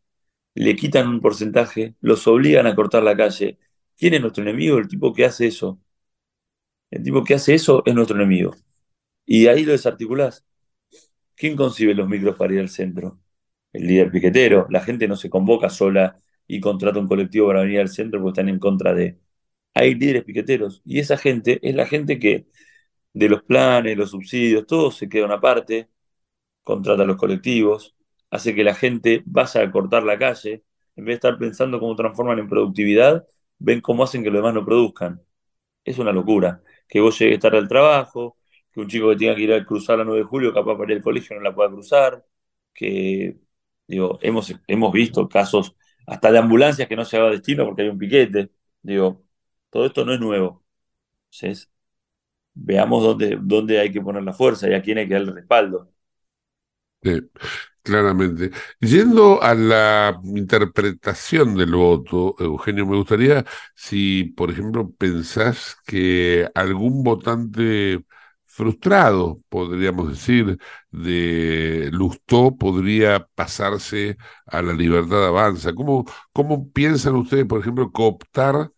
le 0.55 0.77
quitan 0.77 1.09
un 1.09 1.21
porcentaje, 1.21 1.95
los 2.01 2.27
obligan 2.27 2.67
a 2.67 2.75
cortar 2.75 3.03
la 3.03 3.17
calle. 3.17 3.59
¿Quién 3.97 4.15
es 4.15 4.21
nuestro 4.21 4.43
enemigo? 4.43 4.79
El 4.79 4.89
tipo 4.89 5.13
que 5.13 5.25
hace 5.25 5.47
eso. 5.47 5.81
El 6.91 7.03
tipo 7.03 7.25
que 7.25 7.35
hace 7.35 7.55
eso 7.55 7.83
es 7.87 7.95
nuestro 7.95 8.17
enemigo. 8.17 8.55
Y 9.27 9.47
ahí 9.49 9.65
lo 9.65 9.73
desarticulás. 9.73 10.45
¿Quién 11.37 11.57
concibe 11.57 11.95
los 11.95 12.09
micros 12.09 12.37
para 12.37 12.55
ir 12.55 12.61
al 12.61 12.69
centro? 12.69 13.21
El 13.73 13.87
líder 13.87 14.11
piquetero. 14.11 14.67
La 14.71 14.81
gente 14.83 15.09
no 15.09 15.17
se 15.17 15.31
convoca 15.31 15.71
sola 15.71 16.17
y 16.47 16.61
contrata 16.61 16.99
un 17.01 17.09
colectivo 17.09 17.49
para 17.49 17.63
venir 17.63 17.81
al 17.81 17.89
centro 17.89 18.21
porque 18.21 18.41
están 18.41 18.49
en 18.49 18.59
contra 18.59 18.95
de... 18.95 19.19
Hay 19.75 19.95
líderes 19.95 20.25
piqueteros 20.25 20.83
y 20.85 21.01
esa 21.01 21.17
gente 21.19 21.59
es 21.69 21.75
la 21.75 21.87
gente 21.87 22.19
que 22.19 22.47
de 23.15 23.29
los 23.29 23.43
planes, 23.45 23.97
los 23.97 24.11
subsidios, 24.11 24.67
todo 24.67 24.91
se 24.93 25.09
queda 25.09 25.27
una 25.27 25.41
parte, 25.41 25.91
contrata 26.65 27.03
a 27.05 27.07
los 27.07 27.17
colectivos, 27.17 27.97
hace 28.31 28.55
que 28.55 28.65
la 28.65 28.75
gente 28.75 29.23
vaya 29.27 29.63
a 29.63 29.71
cortar 29.71 30.05
la 30.05 30.19
calle, 30.19 30.65
en 30.97 31.05
vez 31.05 31.15
de 31.15 31.29
estar 31.29 31.39
pensando 31.39 31.81
cómo 31.81 31.97
transforman 31.97 32.39
en 32.39 32.49
productividad, 32.49 33.27
ven 33.63 33.81
cómo 33.81 34.05
hacen 34.05 34.23
que 34.23 34.31
los 34.31 34.39
demás 34.41 34.55
no 34.55 34.65
produzcan. 34.65 35.23
Es 35.85 35.99
una 35.99 36.13
locura. 36.13 36.63
Que 36.89 37.01
vos 37.01 37.19
llegues 37.19 37.41
tarde 37.41 37.59
al 37.59 37.69
trabajo, 37.69 38.39
que 38.73 38.81
un 38.81 38.89
chico 38.89 39.11
que 39.11 39.17
tenga 39.17 39.35
que 39.35 39.43
ir 39.43 39.53
a 39.53 39.65
cruzar 39.67 39.99
la 39.99 40.05
9 40.05 40.21
de 40.21 40.27
julio, 40.27 40.53
capaz 40.55 40.77
para 40.77 40.93
ir 40.93 40.99
al 40.99 41.05
colegio, 41.05 41.37
no 41.37 41.43
la 41.43 41.55
pueda 41.55 41.71
cruzar, 41.71 42.25
que, 42.75 43.39
digo, 43.87 44.19
hemos, 44.23 44.55
hemos 44.67 44.93
visto 44.93 45.29
casos 45.29 45.75
hasta 46.07 46.33
de 46.33 46.39
ambulancias 46.39 46.89
que 46.89 46.97
no 46.97 47.05
se 47.05 47.17
a 47.19 47.25
destino 47.31 47.65
porque 47.65 47.83
hay 47.83 47.89
un 47.89 47.99
piquete. 47.99 48.51
Digo, 48.83 49.25
todo 49.71 49.87
esto 49.87 50.05
no 50.05 50.13
es 50.15 50.21
nuevo. 50.21 50.65
Entonces, 51.31 51.71
veamos 52.55 53.03
dónde, 53.05 53.39
dónde 53.43 53.81
hay 53.81 53.93
que 53.93 54.01
poner 54.03 54.23
la 54.25 54.33
fuerza 54.35 54.69
y 54.71 54.75
a 54.75 54.83
quién 54.83 54.99
hay 54.99 55.09
que 55.09 55.15
dar 55.15 55.23
el 55.25 55.35
respaldo. 55.35 55.93
Sí, 57.03 57.11
claramente. 57.83 58.51
Yendo 58.81 59.43
a 59.43 59.55
la 59.55 60.21
interpretación 60.25 61.57
del 61.57 61.75
voto, 61.75 62.35
Eugenio, 62.39 62.87
me 62.87 62.97
gustaría 62.97 63.45
si, 63.75 64.25
por 64.37 64.51
ejemplo, 64.51 64.91
pensás 64.99 65.77
que 65.87 66.49
algún 66.55 67.03
votante 67.03 68.05
frustrado, 68.47 69.41
podríamos 69.49 70.11
decir, 70.11 70.59
de 70.91 71.89
Lustó 71.93 72.57
podría 72.57 73.27
pasarse 73.35 74.17
a 74.47 74.61
la 74.63 74.73
libertad 74.75 75.27
avanza. 75.27 75.73
¿Cómo, 75.75 76.05
cómo 76.33 76.71
piensan 76.73 77.17
ustedes, 77.17 77.47
por 77.47 77.61
ejemplo, 77.61 77.91
cooptar 77.93 78.71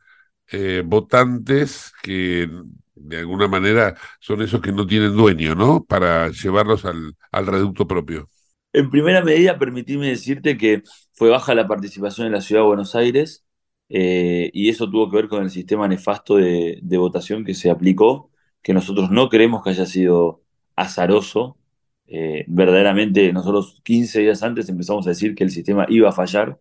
eh, 0.48 0.82
votantes 0.86 1.92
que 2.02 2.48
de 2.94 3.18
alguna 3.18 3.48
manera 3.48 3.96
son 4.20 4.42
esos 4.42 4.60
que 4.60 4.72
no 4.72 4.86
tienen 4.86 5.16
dueño, 5.16 5.54
¿no? 5.54 5.84
Para 5.84 6.28
llevarlos 6.30 6.84
al, 6.84 7.16
al 7.32 7.46
reducto 7.46 7.86
propio. 7.86 8.28
En 8.74 8.90
primera 8.90 9.22
medida, 9.24 9.58
permitime 9.58 10.08
decirte 10.08 10.58
que 10.58 10.82
fue 11.14 11.30
baja 11.30 11.54
la 11.54 11.68
participación 11.68 12.26
en 12.26 12.34
la 12.34 12.42
ciudad 12.42 12.62
de 12.62 12.66
Buenos 12.68 12.94
Aires 12.96 13.46
eh, 13.88 14.50
y 14.52 14.68
eso 14.70 14.90
tuvo 14.90 15.10
que 15.10 15.16
ver 15.16 15.28
con 15.28 15.42
el 15.44 15.50
sistema 15.50 15.88
nefasto 15.88 16.36
de, 16.36 16.80
de 16.82 16.98
votación 16.98 17.44
que 17.44 17.54
se 17.54 17.70
aplicó 17.70 18.32
que 18.62 18.74
nosotros 18.74 19.10
no 19.10 19.28
creemos 19.28 19.62
que 19.62 19.70
haya 19.70 19.86
sido 19.86 20.42
azaroso. 20.76 21.58
Eh, 22.06 22.44
verdaderamente, 22.48 23.32
nosotros 23.32 23.80
15 23.84 24.20
días 24.20 24.42
antes 24.42 24.68
empezamos 24.68 25.06
a 25.06 25.10
decir 25.10 25.34
que 25.34 25.44
el 25.44 25.50
sistema 25.50 25.86
iba 25.88 26.08
a 26.10 26.12
fallar 26.12 26.58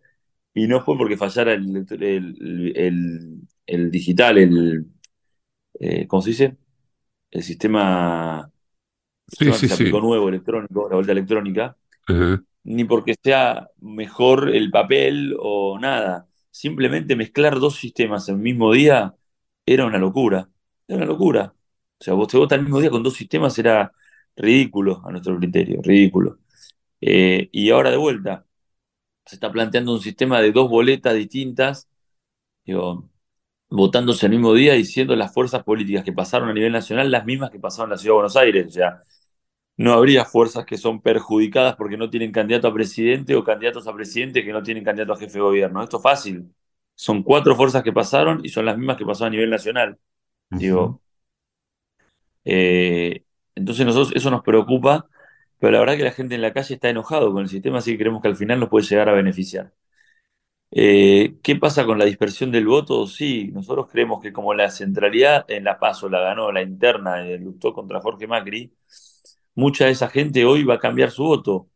y 0.53 0.67
no 0.67 0.81
fue 0.83 0.97
porque 0.97 1.17
fallara 1.17 1.53
el, 1.53 1.85
el, 3.65 3.91
digital, 3.91 4.37
el, 4.37 4.85
eh, 5.79 6.07
¿cómo 6.07 6.21
se 6.21 6.29
dice? 6.31 6.57
El 7.31 7.43
sistema, 7.43 8.51
sí, 9.27 9.51
sí, 9.53 9.67
se 9.67 9.73
aplicó 9.73 10.01
nuevo, 10.01 10.29
electrónico, 10.29 10.89
la 10.89 10.95
vuelta 10.95 11.11
electrónica, 11.13 11.77
ni 12.63 12.85
porque 12.85 13.15
sea 13.21 13.69
mejor 13.81 14.49
el 14.55 14.71
papel 14.71 15.35
o 15.39 15.77
nada. 15.79 16.27
Simplemente 16.51 17.15
mezclar 17.15 17.59
dos 17.59 17.75
sistemas 17.77 18.29
el 18.29 18.37
mismo 18.37 18.71
día 18.73 19.15
era 19.65 19.85
una 19.85 19.97
locura. 19.97 20.49
Era 20.87 20.97
una 20.97 21.05
locura. 21.07 21.53
O 21.99 22.03
sea, 22.03 22.13
vos 22.13 22.27
te 22.27 22.37
votas 22.37 22.57
el 22.57 22.63
mismo 22.65 22.79
día 22.79 22.89
con 22.89 23.03
dos 23.03 23.15
sistemas 23.15 23.57
era 23.59 23.91
ridículo 24.35 25.01
a 25.05 25.11
nuestro 25.11 25.37
criterio, 25.37 25.81
ridículo. 25.83 26.39
Eh, 27.01 27.49
y 27.51 27.69
ahora 27.71 27.91
de 27.91 27.97
vuelta, 27.97 28.45
se 29.25 29.35
está 29.35 29.51
planteando 29.51 29.93
un 29.93 30.01
sistema 30.01 30.41
de 30.41 30.51
dos 30.51 30.69
boletas 30.69 31.15
distintas, 31.15 31.89
digo, 32.65 33.09
votándose 33.69 34.27
el 34.27 34.33
mismo 34.33 34.53
día 34.53 34.75
y 34.77 34.85
siendo 34.85 35.15
las 35.15 35.33
fuerzas 35.33 35.63
políticas 35.63 36.03
que 36.05 36.13
pasaron 36.13 36.49
a 36.49 36.53
nivel 36.53 36.71
nacional 36.71 37.11
las 37.11 37.25
mismas 37.25 37.51
que 37.51 37.59
pasaron 37.59 37.89
en 37.89 37.91
la 37.93 37.97
Ciudad 37.97 38.13
de 38.13 38.15
Buenos 38.15 38.37
Aires. 38.37 38.67
O 38.67 38.71
sea, 38.71 39.03
no 39.77 39.93
habría 39.93 40.25
fuerzas 40.25 40.65
que 40.65 40.77
son 40.77 41.01
perjudicadas 41.01 41.75
porque 41.75 41.97
no 41.97 42.09
tienen 42.09 42.31
candidato 42.31 42.67
a 42.67 42.73
presidente 42.73 43.35
o 43.35 43.43
candidatos 43.43 43.87
a 43.87 43.93
presidente 43.93 44.43
que 44.43 44.53
no 44.53 44.63
tienen 44.63 44.83
candidato 44.83 45.13
a 45.13 45.17
jefe 45.17 45.33
de 45.33 45.41
gobierno. 45.41 45.83
Esto 45.83 45.97
es 45.97 46.03
fácil. 46.03 46.53
Son 46.95 47.23
cuatro 47.23 47.55
fuerzas 47.55 47.83
que 47.83 47.91
pasaron 47.93 48.41
y 48.43 48.49
son 48.49 48.65
las 48.65 48.77
mismas 48.77 48.97
que 48.97 49.05
pasaron 49.05 49.29
a 49.29 49.31
nivel 49.31 49.49
nacional. 49.49 49.97
Digo, 50.49 51.01
eh, 52.45 53.23
entonces 53.55 53.85
nosotros 53.85 54.13
eso 54.15 54.29
nos 54.31 54.43
preocupa, 54.43 55.07
pero 55.59 55.71
la 55.73 55.79
verdad 55.79 55.97
que 55.97 56.03
la 56.03 56.11
gente 56.11 56.35
en 56.35 56.41
la 56.41 56.53
calle 56.53 56.75
está 56.75 56.89
enojado 56.89 57.31
con 57.33 57.43
el 57.43 57.49
sistema, 57.49 57.77
así 57.79 57.91
que 57.91 57.99
creemos 57.99 58.21
que 58.21 58.27
al 58.29 58.35
final 58.35 58.59
nos 58.59 58.69
puede 58.69 58.85
llegar 58.85 59.09
a 59.09 59.13
beneficiar. 59.13 59.73
Eh, 60.75 61.37
¿qué 61.43 61.55
pasa 61.55 61.85
con 61.85 61.99
la 61.99 62.05
dispersión 62.05 62.51
del 62.51 62.65
voto? 62.67 63.05
Sí, 63.07 63.49
nosotros 63.53 63.87
creemos 63.91 64.21
que 64.21 64.33
como 64.33 64.53
la 64.55 64.71
centralidad 64.71 65.45
en 65.49 65.63
la 65.65 65.77
PASO 65.79 66.09
la 66.09 66.19
ganó 66.21 66.51
la 66.51 66.63
interna 66.63 67.23
luchó 67.37 67.73
contra 67.73 68.01
Jorge 68.01 68.25
Macri, 68.27 68.73
mucha 69.55 69.85
de 69.85 69.91
esa 69.91 70.09
gente 70.09 70.45
hoy 70.45 70.63
va 70.63 70.75
a 70.75 70.79
cambiar 70.79 71.11
su 71.11 71.23
voto, 71.23 71.69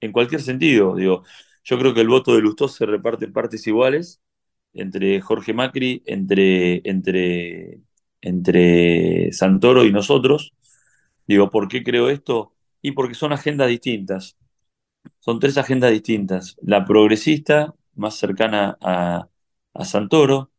en 0.00 0.12
cualquier 0.12 0.42
sentido. 0.42 0.96
Digo, 0.96 1.24
yo 1.64 1.78
creo 1.78 1.94
que 1.94 2.00
el 2.02 2.08
voto 2.08 2.34
de 2.34 2.42
Lustó 2.42 2.68
se 2.68 2.86
reparte 2.86 3.26
en 3.26 3.32
partes 3.32 3.66
iguales 3.66 4.20
entre 4.74 5.20
Jorge 5.20 5.52
Macri, 5.54 6.02
entre, 6.06 6.82
entre, 6.88 7.80
entre 8.20 9.32
Santoro 9.32 9.84
y 9.84 9.92
nosotros. 9.92 10.54
Digo, 11.26 11.50
¿por 11.50 11.68
qué 11.68 11.82
creo 11.84 12.10
esto? 12.10 12.54
Y 12.82 12.92
porque 12.92 13.14
son 13.14 13.32
agendas 13.32 13.68
distintas. 13.68 14.36
Son 15.20 15.40
tres 15.40 15.58
agendas 15.58 15.92
distintas. 15.92 16.56
La 16.62 16.84
progresista, 16.84 17.74
más 17.94 18.16
cercana 18.16 18.78
a, 18.80 19.28
a 19.74 19.84
Santoro, 19.84 20.50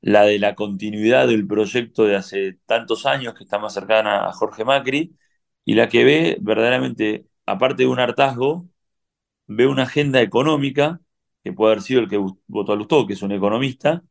la 0.00 0.24
de 0.24 0.38
la 0.38 0.54
continuidad 0.54 1.28
del 1.28 1.46
proyecto 1.46 2.04
de 2.04 2.16
hace 2.16 2.54
tantos 2.66 3.06
años, 3.06 3.34
que 3.34 3.44
está 3.44 3.58
más 3.58 3.74
cercana 3.74 4.28
a 4.28 4.32
Jorge 4.32 4.64
Macri, 4.64 5.16
y 5.64 5.74
la 5.74 5.88
que 5.88 6.04
ve 6.04 6.38
verdaderamente, 6.40 7.26
aparte 7.46 7.84
de 7.84 7.88
un 7.88 8.00
hartazgo, 8.00 8.68
ve 9.46 9.66
una 9.66 9.84
agenda 9.84 10.20
económica, 10.22 11.00
que 11.44 11.52
puede 11.52 11.72
haber 11.72 11.82
sido 11.84 12.00
el 12.02 12.08
que 12.08 12.18
votó 12.46 12.72
a 12.72 12.76
Lustó, 12.76 13.06
que 13.06 13.14
es 13.14 13.22
un 13.22 13.32
economista, 13.32 14.04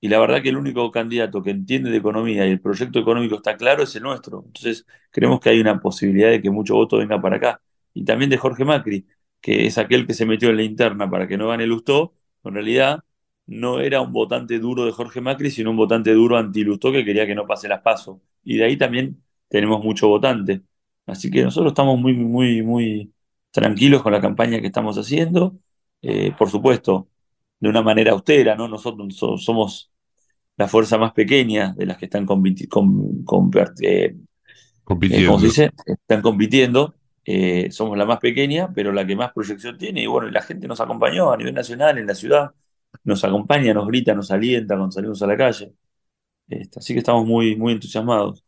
y 0.00 0.08
la 0.08 0.18
verdad 0.20 0.42
que 0.42 0.50
el 0.50 0.56
único 0.56 0.90
candidato 0.90 1.42
que 1.42 1.50
entiende 1.50 1.90
de 1.90 1.96
economía 1.98 2.46
y 2.46 2.50
el 2.50 2.60
proyecto 2.60 2.98
económico 2.98 3.36
está 3.36 3.56
claro 3.56 3.82
es 3.82 3.96
el 3.96 4.02
nuestro. 4.02 4.42
Entonces, 4.46 4.86
creemos 5.10 5.40
que 5.40 5.50
hay 5.50 5.60
una 5.60 5.80
posibilidad 5.80 6.30
de 6.30 6.40
que 6.42 6.50
mucho 6.50 6.74
voto 6.74 6.98
venga 6.98 7.20
para 7.20 7.36
acá. 7.36 7.60
Y 7.94 8.04
también 8.04 8.30
de 8.30 8.36
Jorge 8.36 8.64
Macri, 8.64 9.06
que 9.40 9.66
es 9.66 9.78
aquel 9.78 10.06
que 10.06 10.14
se 10.14 10.26
metió 10.26 10.50
en 10.50 10.56
la 10.56 10.62
interna 10.62 11.10
para 11.10 11.26
que 11.26 11.36
no 11.38 11.48
gane 11.48 11.66
Lustó, 11.66 12.14
en 12.44 12.54
realidad 12.54 13.00
no 13.46 13.80
era 13.80 14.00
un 14.00 14.12
votante 14.12 14.58
duro 14.58 14.84
de 14.84 14.92
Jorge 14.92 15.20
Macri, 15.20 15.50
sino 15.50 15.70
un 15.70 15.76
votante 15.76 16.12
duro 16.12 16.36
anti-Lustó 16.36 16.92
que 16.92 17.04
quería 17.04 17.26
que 17.26 17.34
no 17.34 17.46
pase 17.46 17.68
las 17.68 17.80
pasos. 17.80 18.18
Y 18.44 18.56
de 18.58 18.64
ahí 18.64 18.76
también 18.76 19.22
tenemos 19.48 19.82
mucho 19.82 20.08
votante. 20.08 20.62
Así 21.06 21.30
que 21.30 21.42
nosotros 21.42 21.72
estamos 21.72 21.98
muy, 21.98 22.14
muy, 22.14 22.62
muy 22.62 23.12
tranquilos 23.50 24.02
con 24.02 24.12
la 24.12 24.20
campaña 24.20 24.60
que 24.60 24.66
estamos 24.66 24.98
haciendo. 24.98 25.56
Eh, 26.02 26.32
por 26.38 26.50
supuesto, 26.50 27.08
de 27.60 27.68
una 27.68 27.82
manera 27.82 28.12
austera, 28.12 28.54
¿no? 28.54 28.68
Nosotros 28.68 29.16
somos 29.16 29.90
la 30.56 30.68
fuerza 30.68 30.98
más 30.98 31.12
pequeña 31.12 31.74
de 31.76 31.86
las 31.86 31.98
que 31.98 32.06
están 32.06 32.22
eh, 32.22 32.26
compitiendo. 34.84 35.38
dice? 35.38 35.70
Están 35.86 36.22
compitiendo. 36.22 36.94
Eh, 37.24 37.70
somos 37.72 37.98
la 37.98 38.06
más 38.06 38.18
pequeña, 38.18 38.72
pero 38.72 38.92
la 38.92 39.06
que 39.06 39.16
más 39.16 39.32
proyección 39.32 39.76
tiene. 39.76 40.02
Y 40.02 40.06
bueno, 40.06 40.30
la 40.30 40.42
gente 40.42 40.68
nos 40.68 40.80
acompañó 40.80 41.32
a 41.32 41.36
nivel 41.36 41.54
nacional, 41.54 41.98
en 41.98 42.06
la 42.06 42.14
ciudad. 42.14 42.52
Nos 43.04 43.24
acompaña, 43.24 43.74
nos 43.74 43.86
grita, 43.86 44.14
nos 44.14 44.30
alienta 44.30 44.76
cuando 44.76 44.92
salimos 44.92 45.20
a 45.22 45.26
la 45.26 45.36
calle. 45.36 45.74
Este, 46.48 46.78
así 46.78 46.94
que 46.94 47.00
estamos 47.00 47.26
muy, 47.26 47.56
muy 47.56 47.72
entusiasmados. 47.72 48.45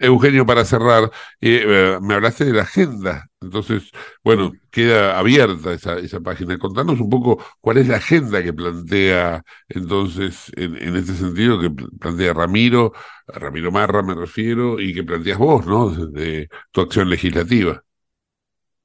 Eugenio, 0.00 0.44
para 0.46 0.64
cerrar, 0.64 1.10
eh, 1.40 1.98
me 2.02 2.14
hablaste 2.14 2.44
de 2.44 2.52
la 2.52 2.62
agenda, 2.62 3.26
entonces, 3.40 3.90
bueno, 4.22 4.52
queda 4.70 5.18
abierta 5.18 5.72
esa, 5.72 5.98
esa 5.98 6.20
página. 6.20 6.58
Contanos 6.58 7.00
un 7.00 7.08
poco 7.08 7.42
cuál 7.60 7.78
es 7.78 7.88
la 7.88 7.96
agenda 7.96 8.42
que 8.42 8.52
plantea, 8.52 9.42
entonces, 9.68 10.50
en, 10.56 10.76
en 10.76 10.96
este 10.96 11.14
sentido, 11.14 11.60
que 11.60 11.70
plantea 11.70 12.32
Ramiro, 12.34 12.92
Ramiro 13.26 13.70
Marra 13.72 14.02
me 14.02 14.14
refiero, 14.14 14.80
y 14.80 14.92
que 14.94 15.04
planteas 15.04 15.38
vos, 15.38 15.66
¿no? 15.66 15.90
De 15.90 16.48
tu 16.72 16.80
acción 16.82 17.08
legislativa. 17.08 17.82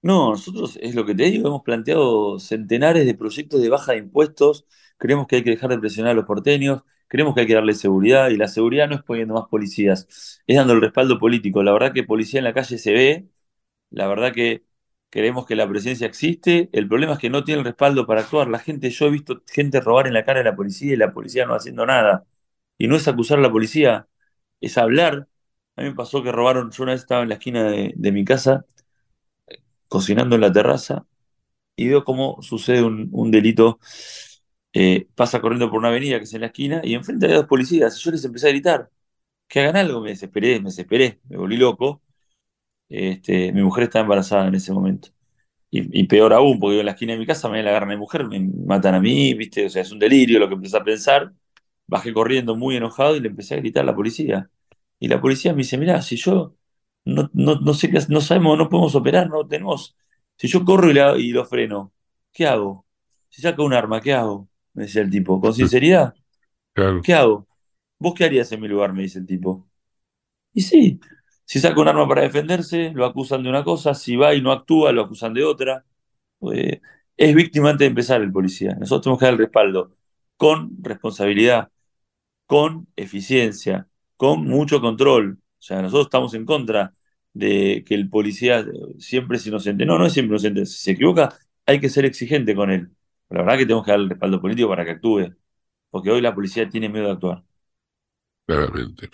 No, 0.01 0.29
nosotros, 0.31 0.77
es 0.81 0.95
lo 0.95 1.05
que 1.05 1.13
te 1.13 1.23
digo, 1.25 1.47
hemos 1.49 1.61
planteado 1.63 2.39
centenares 2.39 3.05
de 3.05 3.15
proyectos 3.15 3.61
de 3.61 3.67
baja 3.69 3.91
de 3.91 3.97
impuestos, 3.99 4.65
creemos 4.97 5.27
que 5.27 5.37
hay 5.37 5.43
que 5.43 5.49
dejar 5.51 5.69
de 5.71 5.79
presionar 5.79 6.11
a 6.13 6.15
los 6.15 6.25
porteños, 6.25 6.83
creemos 7.09 7.35
que 7.35 7.41
hay 7.41 7.47
que 7.47 7.55
darle 7.55 7.73
seguridad 7.75 8.29
y 8.29 8.37
la 8.37 8.47
seguridad 8.47 8.87
no 8.89 8.95
es 8.95 9.03
poniendo 9.03 9.33
más 9.35 9.47
policías, 9.49 10.41
es 10.47 10.57
dando 10.57 10.73
el 10.73 10.81
respaldo 10.81 11.19
político. 11.19 11.63
La 11.63 11.73
verdad 11.73 11.93
que 11.93 12.03
policía 12.03 12.39
en 12.39 12.45
la 12.45 12.53
calle 12.53 12.77
se 12.77 12.93
ve, 12.93 13.29
la 13.91 14.07
verdad 14.07 14.33
que 14.33 14.63
creemos 15.09 15.45
que 15.45 15.55
la 15.55 15.67
presencia 15.69 16.07
existe, 16.07 16.69
el 16.73 16.87
problema 16.87 17.13
es 17.13 17.19
que 17.19 17.29
no 17.29 17.43
tiene 17.43 17.59
el 17.59 17.65
respaldo 17.65 18.05
para 18.07 18.21
actuar. 18.21 18.47
La 18.49 18.59
gente, 18.59 18.89
yo 18.91 19.07
he 19.07 19.11
visto 19.11 19.43
gente 19.47 19.81
robar 19.81 20.07
en 20.07 20.13
la 20.13 20.25
cara 20.25 20.39
de 20.39 20.45
la 20.45 20.55
policía 20.55 20.93
y 20.93 20.97
la 20.97 21.13
policía 21.13 21.45
no 21.45 21.55
haciendo 21.55 21.85
nada. 21.85 22.25
Y 22.77 22.87
no 22.87 22.95
es 22.95 23.07
acusar 23.07 23.39
a 23.39 23.41
la 23.41 23.51
policía, 23.51 24.07
es 24.61 24.77
hablar. 24.77 25.27
A 25.75 25.81
mí 25.83 25.89
me 25.89 25.95
pasó 25.95 26.23
que 26.23 26.31
robaron, 26.31 26.71
yo 26.71 26.83
una 26.83 26.93
vez 26.93 27.01
estaba 27.01 27.23
en 27.23 27.29
la 27.29 27.35
esquina 27.35 27.63
de, 27.71 28.11
mi 28.11 28.25
casa, 28.25 28.65
cocinando 29.87 30.35
en 30.35 30.41
la 30.41 30.51
terraza, 30.51 31.05
y 31.75 31.89
veo 31.89 32.03
cómo 32.05 32.41
sucede 32.41 32.83
un 32.83 33.31
delito 33.31 33.79
eh, 34.73 35.07
pasa 35.15 35.41
corriendo 35.41 35.69
por 35.69 35.79
una 35.79 35.89
avenida 35.89 36.17
que 36.19 36.25
es 36.25 36.33
en 36.33 36.41
la 36.41 36.47
esquina 36.47 36.81
y 36.83 36.93
enfrente 36.95 37.27
hay 37.27 37.33
dos 37.33 37.47
policías. 37.47 37.97
Y 37.99 38.03
yo 38.03 38.11
les 38.11 38.25
empecé 38.25 38.47
a 38.47 38.51
gritar 38.51 38.91
que 39.47 39.61
hagan 39.61 39.77
algo. 39.77 40.01
Me 40.01 40.11
desesperé, 40.11 40.59
me 40.59 40.65
desesperé, 40.65 41.21
me 41.29 41.37
volví 41.37 41.57
loco. 41.57 42.03
Este, 42.89 43.51
mi 43.53 43.63
mujer 43.63 43.85
estaba 43.85 44.03
embarazada 44.03 44.47
en 44.47 44.55
ese 44.55 44.73
momento. 44.73 45.09
Y, 45.71 46.05
peor 46.07 46.33
aún, 46.33 46.59
porque 46.59 46.75
yo 46.77 46.79
en 46.81 46.87
la 46.87 46.93
esquina 46.93 47.13
de 47.13 47.19
mi 47.19 47.27
casa 47.27 47.49
me 47.49 47.59
agarran 47.59 47.91
a 47.91 47.93
mi 47.93 47.99
mujer, 47.99 48.25
me 48.27 48.39
matan 48.39 48.95
a 48.95 48.99
mí, 49.01 49.35
¿viste? 49.35 49.67
O 49.67 49.69
sea, 49.69 49.83
es 49.83 49.91
un 49.91 49.99
delirio 49.99 50.39
lo 50.39 50.47
que 50.49 50.55
empecé 50.55 50.77
a 50.77 50.83
pensar. 50.83 51.33
Bajé 51.87 52.13
corriendo 52.13 52.55
muy 52.55 52.75
enojado 52.77 53.15
y 53.15 53.19
le 53.21 53.29
empecé 53.29 53.55
a 53.55 53.57
gritar 53.57 53.83
a 53.83 53.85
la 53.87 53.95
policía. 53.95 54.49
Y 54.99 55.07
la 55.09 55.21
policía 55.21 55.53
me 55.53 55.59
dice, 55.59 55.77
mira, 55.77 56.01
si 56.01 56.17
yo 56.17 56.55
no, 57.05 57.29
no, 57.33 57.73
sé 57.73 57.89
qué, 57.91 57.99
no 58.09 58.21
sabemos, 58.21 58.57
no 58.57 58.69
podemos 58.69 58.95
operar, 58.95 59.29
no 59.29 59.47
tenemos. 59.47 59.95
Si 60.37 60.47
yo 60.47 60.65
corro 60.65 60.91
y, 60.91 61.23
y 61.23 61.31
lo 61.31 61.45
freno, 61.45 61.93
¿qué 62.33 62.47
hago? 62.47 62.85
Si 63.29 63.41
saca 63.41 63.63
un 63.63 63.73
arma, 63.73 64.01
¿qué 64.01 64.13
hago? 64.13 64.49
Me 64.73 64.83
decía 64.83 65.01
el 65.01 65.09
tipo, 65.09 65.39
con 65.41 65.53
sinceridad. 65.53 66.13
¿Qué 67.03 67.13
hago? 67.13 67.47
¿Vos 67.99 68.13
qué 68.15 68.25
harías 68.25 68.51
en 68.51 68.61
mi 68.61 68.67
lugar? 68.67 68.93
Me 68.93 69.03
dice 69.03 69.19
el 69.19 69.25
tipo. 69.25 69.67
Y 70.53 70.61
sí, 70.61 70.99
si 71.45 71.59
saca 71.59 71.81
un 71.81 71.87
arma 71.87 72.07
para 72.07 72.23
defenderse, 72.23 72.91
lo 72.93 73.05
acusan 73.05 73.43
de 73.43 73.49
una 73.49 73.63
cosa, 73.63 73.93
si 73.93 74.15
va 74.15 74.33
y 74.35 74.41
no 74.41 74.51
actúa, 74.51 74.91
lo 74.91 75.01
acusan 75.03 75.33
de 75.33 75.43
otra. 75.43 75.85
Pues, 76.39 76.79
es 77.17 77.35
víctima 77.35 77.71
antes 77.71 77.85
de 77.85 77.87
empezar 77.87 78.21
el 78.21 78.31
policía. 78.31 78.75
Nosotros 78.79 79.03
tenemos 79.03 79.19
que 79.19 79.25
dar 79.25 79.33
el 79.33 79.39
respaldo 79.39 79.95
con 80.37 80.71
responsabilidad, 80.81 81.69
con 82.45 82.87
eficiencia, 82.95 83.87
con 84.17 84.45
mucho 84.45 84.81
control. 84.81 85.39
O 85.59 85.61
sea, 85.61 85.81
nosotros 85.81 86.07
estamos 86.07 86.33
en 86.33 86.45
contra 86.45 86.93
de 87.33 87.83
que 87.85 87.95
el 87.95 88.09
policía 88.09 88.65
siempre 88.99 89.37
es 89.37 89.47
inocente. 89.47 89.85
No, 89.85 89.97
no 89.99 90.05
es 90.05 90.13
siempre 90.13 90.35
inocente. 90.35 90.65
Si 90.65 90.77
se 90.79 90.91
equivoca, 90.91 91.37
hay 91.65 91.79
que 91.79 91.89
ser 91.89 92.05
exigente 92.05 92.55
con 92.55 92.71
él 92.71 92.91
la 93.29 93.41
verdad 93.41 93.57
que 93.57 93.65
tenemos 93.65 93.85
que 93.85 93.91
dar 93.91 93.99
el 93.99 94.09
respaldo 94.09 94.41
político 94.41 94.69
para 94.69 94.85
que 94.85 94.91
actúe, 94.91 95.35
porque 95.89 96.11
hoy 96.11 96.21
la 96.21 96.33
policía 96.33 96.67
tiene 96.69 96.89
miedo 96.89 97.05
de 97.05 97.11
actuar. 97.13 97.43
Claramente. 98.45 99.09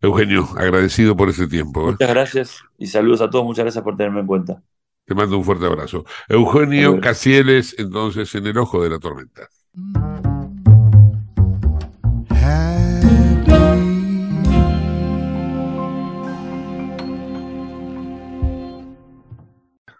Eugenio, 0.00 0.48
agradecido 0.56 1.16
por 1.16 1.28
ese 1.28 1.46
tiempo. 1.46 1.82
¿eh? 1.82 1.92
Muchas 1.92 2.08
gracias 2.08 2.60
y 2.78 2.86
saludos 2.86 3.20
a 3.20 3.30
todos. 3.30 3.44
Muchas 3.44 3.64
gracias 3.64 3.84
por 3.84 3.96
tenerme 3.96 4.20
en 4.20 4.26
cuenta. 4.26 4.62
Te 5.04 5.14
mando 5.14 5.36
un 5.36 5.44
fuerte 5.44 5.66
abrazo. 5.66 6.04
Eugenio 6.28 7.00
Casieles, 7.00 7.74
entonces, 7.78 8.34
en 8.34 8.46
el 8.46 8.58
ojo 8.58 8.82
de 8.82 8.90
la 8.90 8.98
tormenta. 8.98 9.48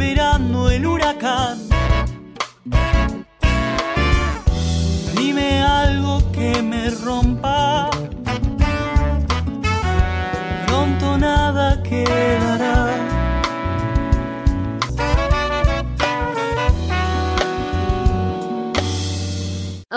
esperando 0.00 0.70
el 0.70 0.86
huracán. 0.86 1.58
Dime 5.14 5.62
algo 5.62 6.22
que 6.32 6.62
me 6.62 6.88
rompa. 6.88 7.89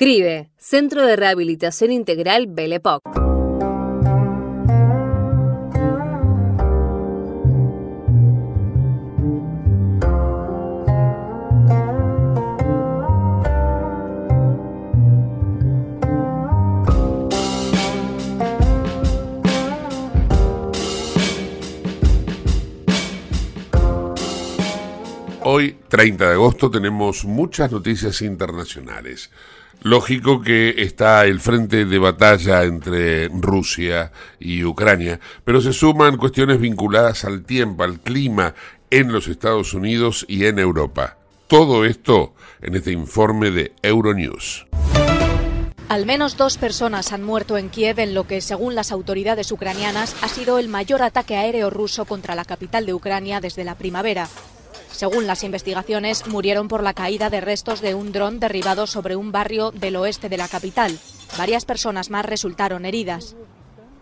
CRIBE, 0.00 0.48
Centro 0.56 1.06
de 1.06 1.14
Rehabilitación 1.14 1.92
Integral 1.92 2.46
Belepoc. 2.46 3.02
Hoy, 25.42 25.76
30 25.88 26.26
de 26.26 26.32
agosto, 26.32 26.70
tenemos 26.70 27.26
muchas 27.26 27.70
noticias 27.70 28.22
internacionales. 28.22 29.30
Lógico 29.82 30.42
que 30.42 30.74
está 30.82 31.24
el 31.24 31.40
frente 31.40 31.86
de 31.86 31.98
batalla 31.98 32.64
entre 32.64 33.28
Rusia 33.28 34.12
y 34.38 34.62
Ucrania, 34.64 35.20
pero 35.42 35.62
se 35.62 35.72
suman 35.72 36.18
cuestiones 36.18 36.60
vinculadas 36.60 37.24
al 37.24 37.44
tiempo, 37.44 37.82
al 37.82 38.00
clima 38.00 38.54
en 38.90 39.10
los 39.10 39.26
Estados 39.26 39.72
Unidos 39.72 40.26
y 40.28 40.44
en 40.44 40.58
Europa. 40.58 41.16
Todo 41.46 41.86
esto 41.86 42.34
en 42.60 42.74
este 42.74 42.92
informe 42.92 43.50
de 43.50 43.72
Euronews. 43.82 44.66
Al 45.88 46.06
menos 46.06 46.36
dos 46.36 46.58
personas 46.58 47.12
han 47.12 47.24
muerto 47.24 47.56
en 47.56 47.68
Kiev 47.68 47.98
en 47.98 48.14
lo 48.14 48.24
que, 48.24 48.40
según 48.42 48.74
las 48.74 48.92
autoridades 48.92 49.50
ucranianas, 49.50 50.14
ha 50.22 50.28
sido 50.28 50.58
el 50.58 50.68
mayor 50.68 51.02
ataque 51.02 51.36
aéreo 51.36 51.70
ruso 51.70 52.04
contra 52.04 52.36
la 52.36 52.44
capital 52.44 52.86
de 52.86 52.94
Ucrania 52.94 53.40
desde 53.40 53.64
la 53.64 53.74
primavera. 53.76 54.28
Según 55.00 55.26
las 55.26 55.44
investigaciones, 55.44 56.26
murieron 56.26 56.68
por 56.68 56.82
la 56.82 56.92
caída 56.92 57.30
de 57.30 57.40
restos 57.40 57.80
de 57.80 57.94
un 57.94 58.12
dron 58.12 58.38
derribado 58.38 58.86
sobre 58.86 59.16
un 59.16 59.32
barrio 59.32 59.70
del 59.70 59.96
oeste 59.96 60.28
de 60.28 60.36
la 60.36 60.46
capital. 60.46 60.98
Varias 61.38 61.64
personas 61.64 62.10
más 62.10 62.26
resultaron 62.26 62.84
heridas. 62.84 63.34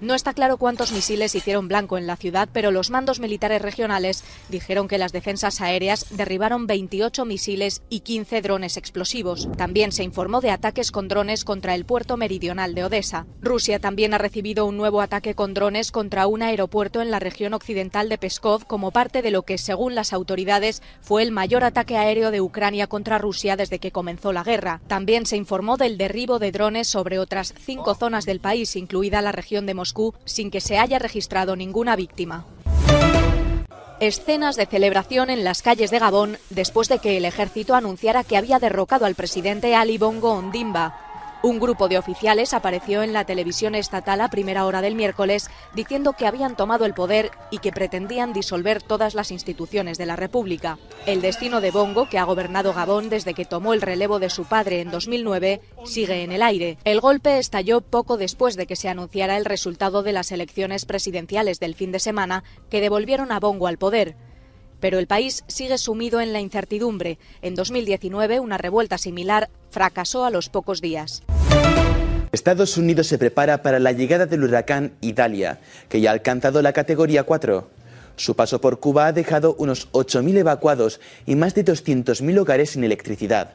No 0.01 0.15
está 0.15 0.33
claro 0.33 0.59
cuántos 0.59 0.93
misiles 0.93 1.35
hicieron 1.35 1.67
blanco 1.67 1.99
en 1.99 2.07
la 2.07 2.15
ciudad, 2.15 2.49
pero 2.53 2.71
los 2.71 2.89
mandos 2.89 3.19
militares 3.19 3.61
regionales 3.61 4.23
dijeron 4.49 4.87
que 4.87 4.97
las 4.97 5.11
defensas 5.11 5.61
aéreas 5.61 6.07
derribaron 6.11 6.69
28 6.69 7.25
misiles 7.25 7.83
y 7.89 8.01
15 8.01 8.41
drones 8.41 8.77
explosivos. 8.77 9.49
También 9.57 9.91
se 9.91 10.05
informó 10.05 10.41
de 10.41 10.53
ataques 10.53 10.93
con 10.93 11.09
drones 11.09 11.45
contra 11.45 11.75
el 11.75 11.85
puerto 11.85 12.17
meridional 12.17 12.77
de 12.77 12.85
Odessa. 12.85 13.27
Rusia 13.41 13.81
también 13.81 14.15
ha 14.15 14.19
recibido 14.19 14.67
un 14.67 14.77
nuevo 14.77 15.01
ataque 15.01 15.35
con 15.35 15.53
drones 15.53 15.91
contra 15.91 16.29
un 16.29 16.43
aeropuerto 16.43 17.03
en 17.03 17.11
la 17.11 17.19
región 17.19 17.53
occidental 17.53 18.09
de 18.09 18.19
Peskov 18.19 18.67
como 18.67 18.93
parte 18.93 19.21
de 19.21 19.33
lo 19.33 19.43
que, 19.43 19.59
según 19.59 19.97
las 19.97 20.13
autoridades, 20.13 20.81
fue 21.01 21.25
el 21.25 21.33
mayor 21.33 21.65
ataque 21.65 21.97
aéreo 21.97 22.31
de 22.31 22.41
Ucrania 22.41 22.87
contra 22.87 23.19
Rusia 23.19 23.57
desde 23.57 23.81
que 23.81 23.91
comenzó 23.91 24.33
la 24.33 24.45
guerra. 24.45 24.81
También 24.87 25.27
se 25.27 25.37
informó 25.37 25.77
del 25.77 25.99
derribo 25.99 26.39
de 26.39 26.53
drones 26.53 26.87
sobre 26.87 27.19
otras 27.19 27.53
cinco 27.59 27.97
zonas 27.97 28.27
del 28.27 28.39
país, 28.39 28.77
incluida 28.77 29.23
la 29.23 29.33
región 29.33 29.67
de 29.67 29.75
Moscú 29.75 29.88
sin 30.25 30.51
que 30.51 30.61
se 30.61 30.79
haya 30.79 30.99
registrado 30.99 31.57
ninguna 31.57 31.97
víctima. 31.97 32.45
Escenas 34.01 34.55
de 34.55 34.67
celebración 34.67 35.29
en 35.29 35.43
las 35.43 35.63
calles 35.63 35.91
de 35.91 35.99
Gabón 35.99 36.39
después 36.51 36.89
de 36.89 37.01
que 37.01 37.17
el 37.17 37.25
ejército 37.25 37.75
anunciara 37.75 38.23
que 38.23 38.37
había 38.37 38.61
derrocado 38.61 39.07
al 39.07 39.17
presidente 39.17 39.75
Ali 39.75 39.99
Bongo 39.99 40.33
Ondimba. 40.35 41.08
Un 41.41 41.61
grupo 41.61 41.87
de 41.89 41.99
oficiales 41.99 42.53
apareció 42.53 43.05
en 43.05 43.13
la 43.13 43.25
televisión 43.25 43.77
estatal 43.77 44.21
a 44.21 44.29
primera 44.29 44.67
hora 44.67 44.83
del 44.83 44.97
miércoles 44.97 45.49
diciendo 45.73 46.15
que 46.15 46.27
habían 46.27 46.57
tomado 46.57 46.85
el 46.85 46.95
poder 46.95 47.31
y 47.53 47.59
que 47.59 47.71
pretendían 47.71 48.33
disolver 48.33 48.83
todas 48.83 49.15
las 49.15 49.31
instituciones 49.31 49.99
de 49.99 50.07
la 50.07 50.17
República. 50.17 50.79
El 51.07 51.21
destino 51.21 51.61
de 51.61 51.71
Bongo, 51.71 52.09
que 52.09 52.19
ha 52.19 52.25
gobernado 52.25 52.75
Gabón 52.75 53.09
desde 53.09 53.35
que 53.35 53.45
tomó 53.45 53.73
el 53.73 53.83
relevo 53.83 54.19
de 54.19 54.31
su 54.31 54.47
padre 54.47 54.81
en 54.81 54.91
2009, 54.91 55.61
sigue 55.85 56.25
en 56.25 56.33
el 56.33 56.43
aire. 56.43 56.77
El 56.83 57.01
golpe 57.01 57.39
estalló 57.39 57.83
poco 57.83 58.17
después 58.17 58.57
de 58.57 58.67
que 58.67 58.75
se 58.75 58.89
anunciara 58.89 59.37
el 59.37 59.45
resultado 59.45 60.03
de 60.03 60.13
las 60.13 60.33
elecciones 60.33 60.87
presidenciales 60.87 61.61
del 61.61 61.77
fin 61.77 61.93
de 61.93 62.01
semana 62.01 62.43
que 62.69 62.81
devolvieron 62.81 63.31
a 63.31 63.39
Bongo 63.39 63.69
al 63.69 63.79
poder. 63.79 64.17
Pero 64.81 64.99
el 64.99 65.07
país 65.07 65.45
sigue 65.47 65.79
sumido 65.79 66.21
en 66.21 66.33
la 66.33 66.41
incertidumbre. 66.41 67.19
En 67.43 67.55
2019, 67.55 68.41
una 68.41 68.59
revuelta 68.59 68.99
similar 68.99 69.51
fracasó 69.71 70.25
a 70.25 70.31
los 70.31 70.49
pocos 70.49 70.81
días. 70.81 71.23
Estados 72.33 72.77
Unidos 72.77 73.07
se 73.07 73.19
prepara 73.19 73.63
para 73.63 73.79
la 73.79 73.93
llegada 73.93 74.27
del 74.27 74.45
huracán 74.45 74.93
Idalia, 75.01 75.61
que 75.89 76.01
ya 76.01 76.11
ha 76.11 76.13
alcanzado 76.13 76.61
la 76.61 76.73
categoría 76.73 77.23
4. 77.23 77.69
Su 78.17 78.37
paso 78.37 78.61
por 78.61 78.81
Cuba 78.81 79.07
ha 79.07 79.13
dejado 79.13 79.55
unos 79.59 79.91
8.000 79.93 80.39
evacuados 80.39 81.01
y 81.25 81.37
más 81.37 81.55
de 81.55 81.65
200.000 81.65 82.39
hogares 82.39 82.71
sin 82.71 82.85
electricidad. 82.85 83.55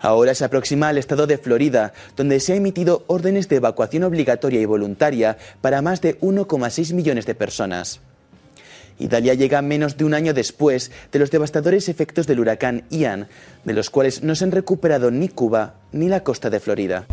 Ahora 0.00 0.34
se 0.34 0.44
aproxima 0.44 0.88
al 0.88 0.98
estado 0.98 1.26
de 1.26 1.38
Florida, 1.38 1.94
donde 2.16 2.40
se 2.40 2.52
han 2.52 2.58
emitido 2.58 3.04
órdenes 3.06 3.48
de 3.48 3.56
evacuación 3.56 4.02
obligatoria 4.02 4.60
y 4.60 4.66
voluntaria 4.66 5.38
para 5.62 5.80
más 5.80 6.00
de 6.02 6.20
1,6 6.20 6.92
millones 6.92 7.24
de 7.24 7.34
personas. 7.34 8.00
Italia 8.98 9.34
llega 9.34 9.62
menos 9.62 9.96
de 9.96 10.04
un 10.04 10.14
año 10.14 10.34
después 10.34 10.90
de 11.12 11.18
los 11.18 11.30
devastadores 11.30 11.88
efectos 11.88 12.26
del 12.26 12.40
huracán 12.40 12.84
Ian, 12.90 13.28
de 13.64 13.72
los 13.72 13.90
cuales 13.90 14.22
no 14.22 14.34
se 14.34 14.44
han 14.44 14.52
recuperado 14.52 15.10
ni 15.10 15.28
Cuba 15.28 15.74
ni 15.92 16.08
la 16.08 16.22
costa 16.22 16.50
de 16.50 16.60
Florida. 16.60 17.06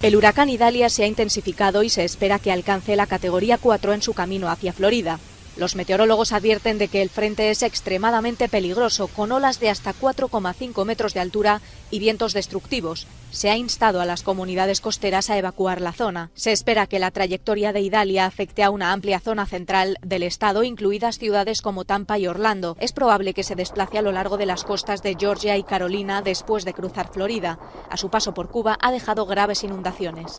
El 0.00 0.16
huracán 0.16 0.48
Idalia 0.48 0.88
se 0.88 1.04
ha 1.04 1.06
intensificado 1.06 1.82
y 1.82 1.90
se 1.90 2.04
espera 2.04 2.38
que 2.38 2.50
alcance 2.50 2.96
la 2.96 3.06
categoría 3.06 3.58
4 3.58 3.92
en 3.92 4.00
su 4.00 4.14
camino 4.14 4.48
hacia 4.48 4.72
Florida. 4.72 5.20
Los 5.56 5.76
meteorólogos 5.76 6.32
advierten 6.32 6.78
de 6.78 6.88
que 6.88 7.02
el 7.02 7.10
frente 7.10 7.50
es 7.50 7.62
extremadamente 7.62 8.48
peligroso, 8.48 9.08
con 9.08 9.32
olas 9.32 9.60
de 9.60 9.68
hasta 9.68 9.92
4,5 9.92 10.84
metros 10.84 11.14
de 11.14 11.20
altura 11.20 11.60
y 11.90 11.98
vientos 11.98 12.32
destructivos. 12.32 13.06
Se 13.30 13.50
ha 13.50 13.56
instado 13.56 14.00
a 14.00 14.06
las 14.06 14.22
comunidades 14.22 14.80
costeras 14.80 15.30
a 15.30 15.38
evacuar 15.38 15.80
la 15.80 15.92
zona. 15.92 16.30
Se 16.34 16.52
espera 16.52 16.86
que 16.86 16.98
la 16.98 17.10
trayectoria 17.10 17.72
de 17.72 17.80
Idalia 17.80 18.26
afecte 18.26 18.62
a 18.62 18.70
una 18.70 18.92
amplia 18.92 19.20
zona 19.20 19.46
central 19.46 19.98
del 20.02 20.22
estado, 20.22 20.62
incluidas 20.64 21.18
ciudades 21.18 21.62
como 21.62 21.84
Tampa 21.84 22.18
y 22.18 22.26
Orlando. 22.26 22.76
Es 22.80 22.92
probable 22.92 23.34
que 23.34 23.44
se 23.44 23.54
desplace 23.54 23.98
a 23.98 24.02
lo 24.02 24.12
largo 24.12 24.36
de 24.36 24.46
las 24.46 24.64
costas 24.64 25.02
de 25.02 25.16
Georgia 25.18 25.56
y 25.56 25.62
Carolina 25.62 26.22
después 26.22 26.64
de 26.64 26.74
cruzar 26.74 27.12
Florida. 27.12 27.58
A 27.88 27.96
su 27.96 28.10
paso 28.10 28.34
por 28.34 28.48
Cuba 28.48 28.78
ha 28.80 28.90
dejado 28.90 29.26
graves 29.26 29.62
inundaciones. 29.62 30.38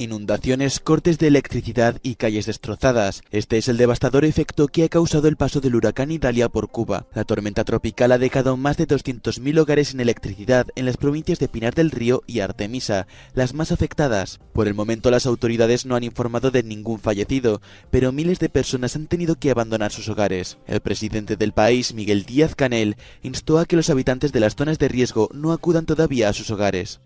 Inundaciones, 0.00 0.80
cortes 0.80 1.18
de 1.18 1.26
electricidad 1.26 1.98
y 2.02 2.14
calles 2.14 2.46
destrozadas. 2.46 3.22
Este 3.32 3.58
es 3.58 3.68
el 3.68 3.76
devastador 3.76 4.24
efecto 4.24 4.66
que 4.66 4.84
ha 4.84 4.88
causado 4.88 5.28
el 5.28 5.36
paso 5.36 5.60
del 5.60 5.74
huracán 5.74 6.10
Italia 6.10 6.48
por 6.48 6.70
Cuba. 6.70 7.04
La 7.14 7.24
tormenta 7.24 7.64
tropical 7.64 8.10
ha 8.10 8.16
dejado 8.16 8.56
más 8.56 8.78
de 8.78 8.88
200.000 8.88 9.58
hogares 9.58 9.88
sin 9.88 10.00
electricidad 10.00 10.68
en 10.74 10.86
las 10.86 10.96
provincias 10.96 11.38
de 11.38 11.48
Pinar 11.48 11.74
del 11.74 11.90
Río 11.90 12.22
y 12.26 12.40
Artemisa, 12.40 13.06
las 13.34 13.52
más 13.52 13.72
afectadas. 13.72 14.40
Por 14.54 14.68
el 14.68 14.72
momento 14.72 15.10
las 15.10 15.26
autoridades 15.26 15.84
no 15.84 15.96
han 15.96 16.04
informado 16.04 16.50
de 16.50 16.62
ningún 16.62 16.98
fallecido, 16.98 17.60
pero 17.90 18.10
miles 18.10 18.38
de 18.38 18.48
personas 18.48 18.96
han 18.96 19.06
tenido 19.06 19.34
que 19.34 19.50
abandonar 19.50 19.92
sus 19.92 20.08
hogares. 20.08 20.56
El 20.66 20.80
presidente 20.80 21.36
del 21.36 21.52
país, 21.52 21.92
Miguel 21.92 22.24
Díaz 22.24 22.54
Canel, 22.54 22.96
instó 23.22 23.58
a 23.58 23.66
que 23.66 23.76
los 23.76 23.90
habitantes 23.90 24.32
de 24.32 24.40
las 24.40 24.56
zonas 24.56 24.78
de 24.78 24.88
riesgo 24.88 25.28
no 25.34 25.52
acudan 25.52 25.84
todavía 25.84 26.30
a 26.30 26.32
sus 26.32 26.50
hogares. 26.50 27.00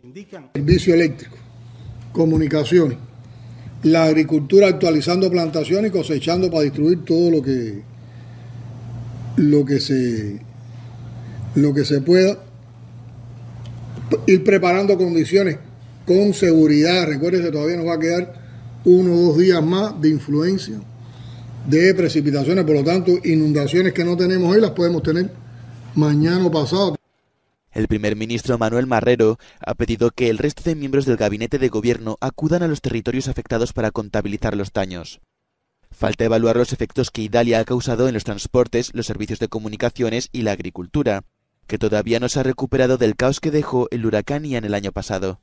Servicio 0.55 0.95
eléctrico 0.95 1.44
comunicaciones, 2.15 2.97
la 3.83 4.05
agricultura 4.05 4.69
actualizando 4.69 5.31
plantaciones 5.31 5.91
y 5.91 5.93
cosechando 5.93 6.51
para 6.51 6.63
distribuir 6.63 7.05
todo 7.05 7.31
lo 7.31 7.43
que 7.43 7.83
lo 9.37 9.65
que 9.65 9.81
se 9.81 10.39
lo 11.57 11.75
que 11.75 11.85
se 11.85 12.01
pueda 12.01 12.39
ir 14.27 14.45
preparando 14.45 14.97
condiciones 14.97 15.59
con 16.07 16.33
seguridad. 16.33 17.07
Recuerden 17.07 17.43
que 17.43 17.51
todavía 17.51 17.77
nos 17.77 17.87
va 17.87 17.95
a 17.95 17.99
quedar 17.99 18.35
uno 18.85 19.13
o 19.13 19.21
dos 19.27 19.39
días 19.39 19.63
más 19.63 20.01
de 20.01 20.11
influencia 20.11 20.77
de 21.69 21.95
precipitaciones, 21.95 22.65
por 22.65 22.77
lo 22.77 22.85
tanto, 22.85 23.13
inundaciones 23.25 23.93
que 23.93 24.05
no 24.05 24.17
tenemos 24.17 24.55
hoy 24.55 24.61
las 24.61 24.71
podemos 24.71 25.03
tener 25.03 25.31
mañana 25.95 26.47
o 26.47 26.51
pasado. 26.51 26.97
El 27.75 27.89
primer 27.89 28.15
ministro 28.15 28.57
Manuel 28.57 28.87
Marrero 28.87 29.37
ha 29.59 29.75
pedido 29.75 30.13
que 30.13 30.31
el 30.31 30.39
resto 30.39 30.63
de 30.63 30.77
miembros 30.77 31.07
del 31.07 31.17
gabinete 31.17 31.59
de 31.59 31.69
gobierno 31.69 32.17
acudan 32.21 32.63
a 32.63 32.69
los 32.69 32.81
territorios 32.81 33.27
afectados 33.27 33.73
para 33.73 33.91
contabilizar 33.91 34.57
los 34.57 34.73
daños. 34.73 35.21
Falta 35.91 36.25
evaluar 36.25 36.57
los 36.57 36.73
efectos 36.73 37.11
que 37.11 37.23
Italia 37.23 37.59
ha 37.59 37.65
causado 37.65 38.07
en 38.07 38.15
los 38.15 38.23
transportes, 38.23 38.95
los 38.95 39.07
servicios 39.07 39.41
de 39.41 39.49
comunicaciones 39.49 40.29
y 40.31 40.43
la 40.43 40.53
agricultura, 40.53 41.25
que 41.67 41.79
todavía 41.79 42.21
no 42.21 42.29
se 42.29 42.39
ha 42.39 42.45
recuperado 42.45 42.97
del 42.97 43.17
caos 43.17 43.41
que 43.41 43.51
dejó 43.51 43.89
el 43.91 44.07
huracán 44.07 44.45
Ian 44.45 44.65
el 44.65 44.75
año 44.75 44.93
pasado. 44.93 45.41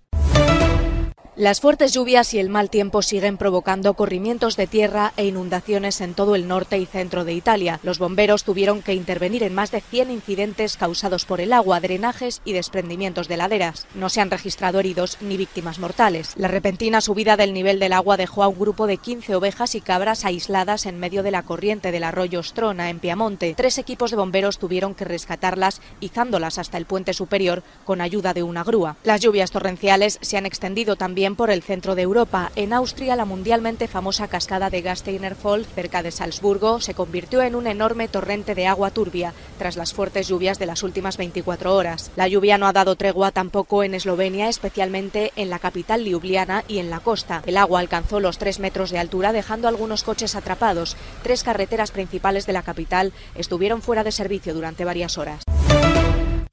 Las 1.38 1.62
fuertes 1.62 1.94
lluvias 1.94 2.34
y 2.34 2.40
el 2.40 2.50
mal 2.50 2.70
tiempo 2.70 3.02
siguen 3.02 3.38
provocando 3.38 3.94
corrimientos 3.94 4.58
de 4.58 4.68
tierra 4.68 5.14
e 5.16 5.26
inundaciones 5.26 6.02
en 6.02 6.14
todo 6.14 6.36
el 6.36 6.46
norte 6.46 6.78
y 6.78 6.86
centro 6.86 7.24
de 7.24 7.32
Italia. 7.32 7.80
Los 7.84 8.00
bomberos 8.00 8.44
tuvieron 8.44 8.82
que 8.82 8.96
intervenir 8.96 9.44
en 9.44 9.56
más 9.56 9.72
de 9.72 9.80
100 9.80 10.12
incidentes 10.12 10.76
causados 10.76 11.24
por 11.24 11.40
el 11.40 11.54
agua, 11.54 11.80
drenajes 11.80 12.42
y 12.44 12.52
desprendimientos 12.52 13.30
de 13.30 13.38
laderas. 13.38 13.88
No 13.96 14.10
se 14.10 14.20
han 14.20 14.30
registrado 14.30 14.82
heridos 14.82 15.18
ni 15.22 15.38
víctimas 15.38 15.80
mortales. 15.80 16.34
La 16.36 16.50
repentina 16.50 17.00
subida 17.00 17.38
del 17.38 17.54
nivel 17.54 17.80
del 17.80 17.94
agua 17.94 18.18
dejó 18.18 18.44
a 18.44 18.50
un 18.50 18.60
grupo 18.60 18.86
de 18.86 18.98
15 18.98 19.34
ovejas 19.34 19.74
y 19.76 19.80
cabras 19.80 20.26
aisladas 20.26 20.86
en 20.86 21.00
medio 21.00 21.24
de 21.24 21.32
la 21.32 21.44
corriente 21.44 21.94
del 21.94 22.04
arroyo 22.04 22.44
Strona, 22.44 22.90
en 22.90 23.00
Piamonte. 23.00 23.54
Tres 23.56 23.78
equipos 23.78 24.12
de 24.12 24.18
bomberos 24.18 24.60
tuvieron 24.60 24.96
que 24.96 25.06
rescatarlas, 25.06 25.80
izándolas 26.02 26.58
hasta 26.58 26.78
el 26.78 26.86
puente 26.86 27.14
superior 27.14 27.64
con 27.86 28.02
ayuda 28.02 28.34
de 28.34 28.44
una 28.44 28.66
grúa. 28.66 28.98
Las 29.06 29.22
lluvias 29.22 29.52
torrenciales 29.52 30.20
se 30.22 30.36
han 30.36 30.46
extendido 30.46 30.98
también 30.98 31.21
por 31.22 31.52
el 31.52 31.62
centro 31.62 31.94
de 31.94 32.02
Europa. 32.02 32.52
En 32.56 32.74
Austria, 32.74 33.16
la 33.16 33.26
mundialmente 33.26 33.88
famosa 33.88 34.28
cascada 34.28 34.72
de 34.72 34.82
Gasteiner 34.82 35.36
Fall, 35.36 35.66
cerca 35.66 36.02
de 36.02 36.10
Salzburgo, 36.10 36.82
se 36.82 36.96
convirtió 36.96 37.44
en 37.44 37.54
un 37.54 37.68
enorme 37.68 38.08
torrente 38.08 38.56
de 38.56 38.66
agua 38.66 38.90
turbia 38.90 39.36
tras 39.60 39.78
las 39.78 39.94
fuertes 39.94 40.28
lluvias 40.28 40.58
de 40.58 40.66
las 40.66 40.82
últimas 40.82 41.18
24 41.18 41.76
horas. 41.76 42.10
La 42.16 42.28
lluvia 42.28 42.58
no 42.58 42.66
ha 42.66 42.74
dado 42.74 42.96
tregua 42.96 43.32
tampoco 43.32 43.84
en 43.84 43.94
Eslovenia, 43.94 44.50
especialmente 44.50 45.32
en 45.36 45.52
la 45.52 45.60
capital 45.60 46.04
Ljubljana 46.04 46.64
y 46.68 46.80
en 46.80 46.90
la 46.90 47.02
costa. 47.02 47.44
El 47.46 47.58
agua 47.58 47.82
alcanzó 47.82 48.20
los 48.20 48.40
3 48.40 48.60
metros 48.60 48.90
de 48.90 48.98
altura, 48.98 49.32
dejando 49.32 49.68
algunos 49.68 50.02
coches 50.02 50.34
atrapados. 50.34 50.98
Tres 51.22 51.44
carreteras 51.44 51.92
principales 51.92 52.48
de 52.48 52.54
la 52.54 52.64
capital 52.64 53.14
estuvieron 53.36 53.84
fuera 53.84 54.04
de 54.04 54.12
servicio 54.12 54.56
durante 54.56 54.86
varias 54.86 55.20
horas 55.20 55.44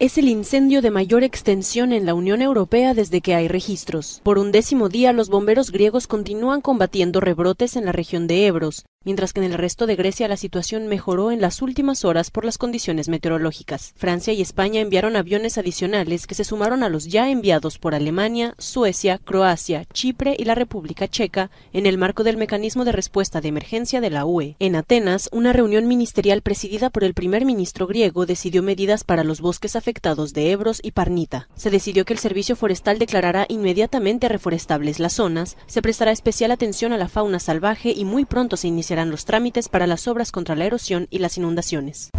es 0.00 0.16
el 0.16 0.28
incendio 0.28 0.80
de 0.80 0.92
mayor 0.92 1.24
extensión 1.24 1.92
en 1.92 2.06
la 2.06 2.14
Unión 2.14 2.40
Europea 2.40 2.94
desde 2.94 3.20
que 3.20 3.34
hay 3.34 3.48
registros. 3.48 4.20
Por 4.22 4.38
un 4.38 4.52
décimo 4.52 4.88
día, 4.88 5.12
los 5.12 5.28
bomberos 5.28 5.72
griegos 5.72 6.06
continúan 6.06 6.60
combatiendo 6.60 7.20
rebrotes 7.20 7.74
en 7.74 7.84
la 7.84 7.90
región 7.90 8.28
de 8.28 8.46
Ebros, 8.46 8.84
mientras 9.08 9.32
que 9.32 9.40
en 9.40 9.50
el 9.50 9.58
resto 9.58 9.86
de 9.86 9.96
Grecia 9.96 10.28
la 10.28 10.36
situación 10.36 10.86
mejoró 10.86 11.30
en 11.30 11.40
las 11.40 11.62
últimas 11.62 12.04
horas 12.04 12.30
por 12.30 12.44
las 12.44 12.58
condiciones 12.58 13.08
meteorológicas. 13.08 13.94
Francia 13.96 14.34
y 14.34 14.42
España 14.42 14.80
enviaron 14.80 15.16
aviones 15.16 15.56
adicionales 15.56 16.26
que 16.26 16.34
se 16.34 16.44
sumaron 16.44 16.82
a 16.82 16.88
los 16.88 17.06
ya 17.06 17.30
enviados 17.30 17.78
por 17.78 17.94
Alemania, 17.94 18.54
Suecia, 18.58 19.16
Croacia, 19.16 19.86
Chipre 19.94 20.36
y 20.38 20.44
la 20.44 20.54
República 20.54 21.08
Checa 21.08 21.50
en 21.72 21.86
el 21.86 21.96
marco 21.96 22.24
del 22.24 22.36
mecanismo 22.36 22.84
de 22.84 22.92
respuesta 22.92 23.40
de 23.40 23.48
emergencia 23.48 24.00
de 24.00 24.10
la 24.10 24.26
UE. 24.26 24.56
En 24.58 24.76
Atenas, 24.76 25.30
una 25.32 25.52
reunión 25.52 25.86
ministerial 25.86 26.42
presidida 26.42 26.90
por 26.90 27.04
el 27.04 27.14
primer 27.14 27.46
ministro 27.46 27.86
griego 27.86 28.26
decidió 28.26 28.62
medidas 28.62 29.04
para 29.04 29.24
los 29.24 29.40
bosques 29.40 29.76
afectados 29.76 30.34
de 30.34 30.50
Ebros 30.50 30.80
y 30.82 30.90
Parnita. 30.90 31.48
Se 31.54 31.70
decidió 31.70 32.04
que 32.04 32.12
el 32.12 32.18
servicio 32.18 32.56
forestal 32.56 32.98
declarará 32.98 33.46
inmediatamente 33.48 34.28
reforestables 34.28 34.98
las 34.98 35.14
zonas, 35.14 35.56
se 35.66 35.80
prestará 35.80 36.10
especial 36.10 36.50
atención 36.50 36.92
a 36.92 36.98
la 36.98 37.08
fauna 37.08 37.38
salvaje 37.38 37.92
y 37.96 38.04
muy 38.04 38.26
pronto 38.26 38.58
se 38.58 38.68
iniciará 38.68 38.87
los 38.96 39.24
trámites 39.24 39.68
para 39.68 39.86
las 39.86 40.08
obras 40.08 40.32
contra 40.32 40.56
la 40.56 40.64
erosión 40.64 41.06
y 41.10 41.18
las 41.18 41.36
inundaciones. 41.38 42.10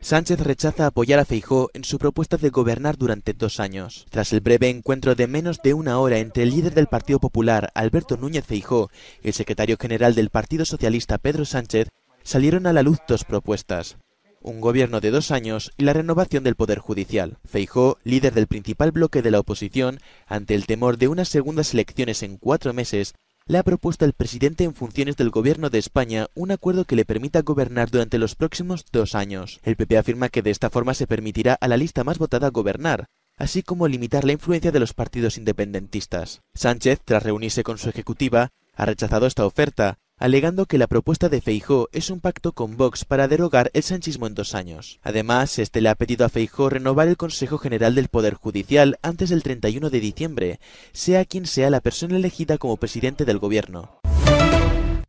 Sánchez 0.00 0.40
rechaza 0.40 0.86
apoyar 0.86 1.20
a 1.20 1.24
Feijó 1.24 1.70
en 1.74 1.84
su 1.84 1.96
propuesta 1.98 2.36
de 2.36 2.50
gobernar 2.50 2.98
durante 2.98 3.34
dos 3.34 3.60
años. 3.60 4.04
Tras 4.10 4.32
el 4.32 4.40
breve 4.40 4.68
encuentro 4.68 5.14
de 5.14 5.28
menos 5.28 5.60
de 5.62 5.74
una 5.74 6.00
hora 6.00 6.18
entre 6.18 6.42
el 6.42 6.50
líder 6.50 6.74
del 6.74 6.88
Partido 6.88 7.20
Popular, 7.20 7.70
Alberto 7.76 8.16
Núñez 8.16 8.44
Feijó, 8.44 8.90
y 9.22 9.28
el 9.28 9.34
secretario 9.34 9.76
general 9.78 10.16
del 10.16 10.30
Partido 10.30 10.64
Socialista, 10.64 11.18
Pedro 11.18 11.44
Sánchez, 11.44 11.86
salieron 12.24 12.66
a 12.66 12.72
la 12.72 12.82
luz 12.82 12.98
dos 13.06 13.24
propuestas. 13.24 13.96
Un 14.40 14.60
gobierno 14.60 15.00
de 15.00 15.12
dos 15.12 15.30
años 15.30 15.70
y 15.76 15.84
la 15.84 15.92
renovación 15.92 16.42
del 16.42 16.56
Poder 16.56 16.80
Judicial. 16.80 17.38
Feijó, 17.44 17.98
líder 18.02 18.34
del 18.34 18.48
principal 18.48 18.90
bloque 18.90 19.22
de 19.22 19.30
la 19.30 19.38
oposición, 19.38 20.00
ante 20.26 20.56
el 20.56 20.66
temor 20.66 20.98
de 20.98 21.06
unas 21.06 21.28
segundas 21.28 21.74
elecciones 21.74 22.24
en 22.24 22.38
cuatro 22.38 22.72
meses, 22.72 23.14
le 23.46 23.58
ha 23.58 23.62
propuesto 23.62 24.04
al 24.04 24.12
presidente 24.12 24.64
en 24.64 24.74
funciones 24.74 25.16
del 25.16 25.30
Gobierno 25.30 25.70
de 25.70 25.78
España 25.78 26.28
un 26.34 26.50
acuerdo 26.50 26.84
que 26.84 26.96
le 26.96 27.04
permita 27.04 27.42
gobernar 27.42 27.90
durante 27.90 28.18
los 28.18 28.34
próximos 28.34 28.84
dos 28.90 29.14
años. 29.14 29.60
El 29.62 29.76
PP 29.76 29.98
afirma 29.98 30.28
que 30.28 30.42
de 30.42 30.50
esta 30.50 30.70
forma 30.70 30.94
se 30.94 31.06
permitirá 31.06 31.54
a 31.60 31.68
la 31.68 31.76
lista 31.76 32.04
más 32.04 32.18
votada 32.18 32.50
gobernar, 32.50 33.06
así 33.36 33.62
como 33.62 33.88
limitar 33.88 34.24
la 34.24 34.32
influencia 34.32 34.72
de 34.72 34.80
los 34.80 34.94
partidos 34.94 35.38
independentistas. 35.38 36.42
Sánchez, 36.54 37.00
tras 37.04 37.22
reunirse 37.22 37.62
con 37.62 37.78
su 37.78 37.88
ejecutiva, 37.88 38.50
ha 38.74 38.86
rechazado 38.86 39.26
esta 39.26 39.44
oferta, 39.44 39.98
alegando 40.22 40.66
que 40.66 40.78
la 40.78 40.86
propuesta 40.86 41.28
de 41.28 41.40
Feijó 41.40 41.88
es 41.90 42.08
un 42.08 42.20
pacto 42.20 42.52
con 42.52 42.76
Vox 42.76 43.04
para 43.04 43.26
derogar 43.26 43.72
el 43.74 43.82
sanchismo 43.82 44.28
en 44.28 44.34
dos 44.34 44.54
años. 44.54 45.00
Además, 45.02 45.58
este 45.58 45.80
le 45.80 45.88
ha 45.88 45.96
pedido 45.96 46.24
a 46.24 46.28
Feijó 46.28 46.70
renovar 46.70 47.08
el 47.08 47.16
Consejo 47.16 47.58
General 47.58 47.96
del 47.96 48.06
Poder 48.06 48.34
Judicial 48.34 49.00
antes 49.02 49.30
del 49.30 49.42
31 49.42 49.90
de 49.90 49.98
diciembre, 49.98 50.60
sea 50.92 51.24
quien 51.24 51.44
sea 51.44 51.70
la 51.70 51.80
persona 51.80 52.16
elegida 52.16 52.56
como 52.56 52.76
presidente 52.76 53.24
del 53.24 53.40
gobierno. 53.40 54.01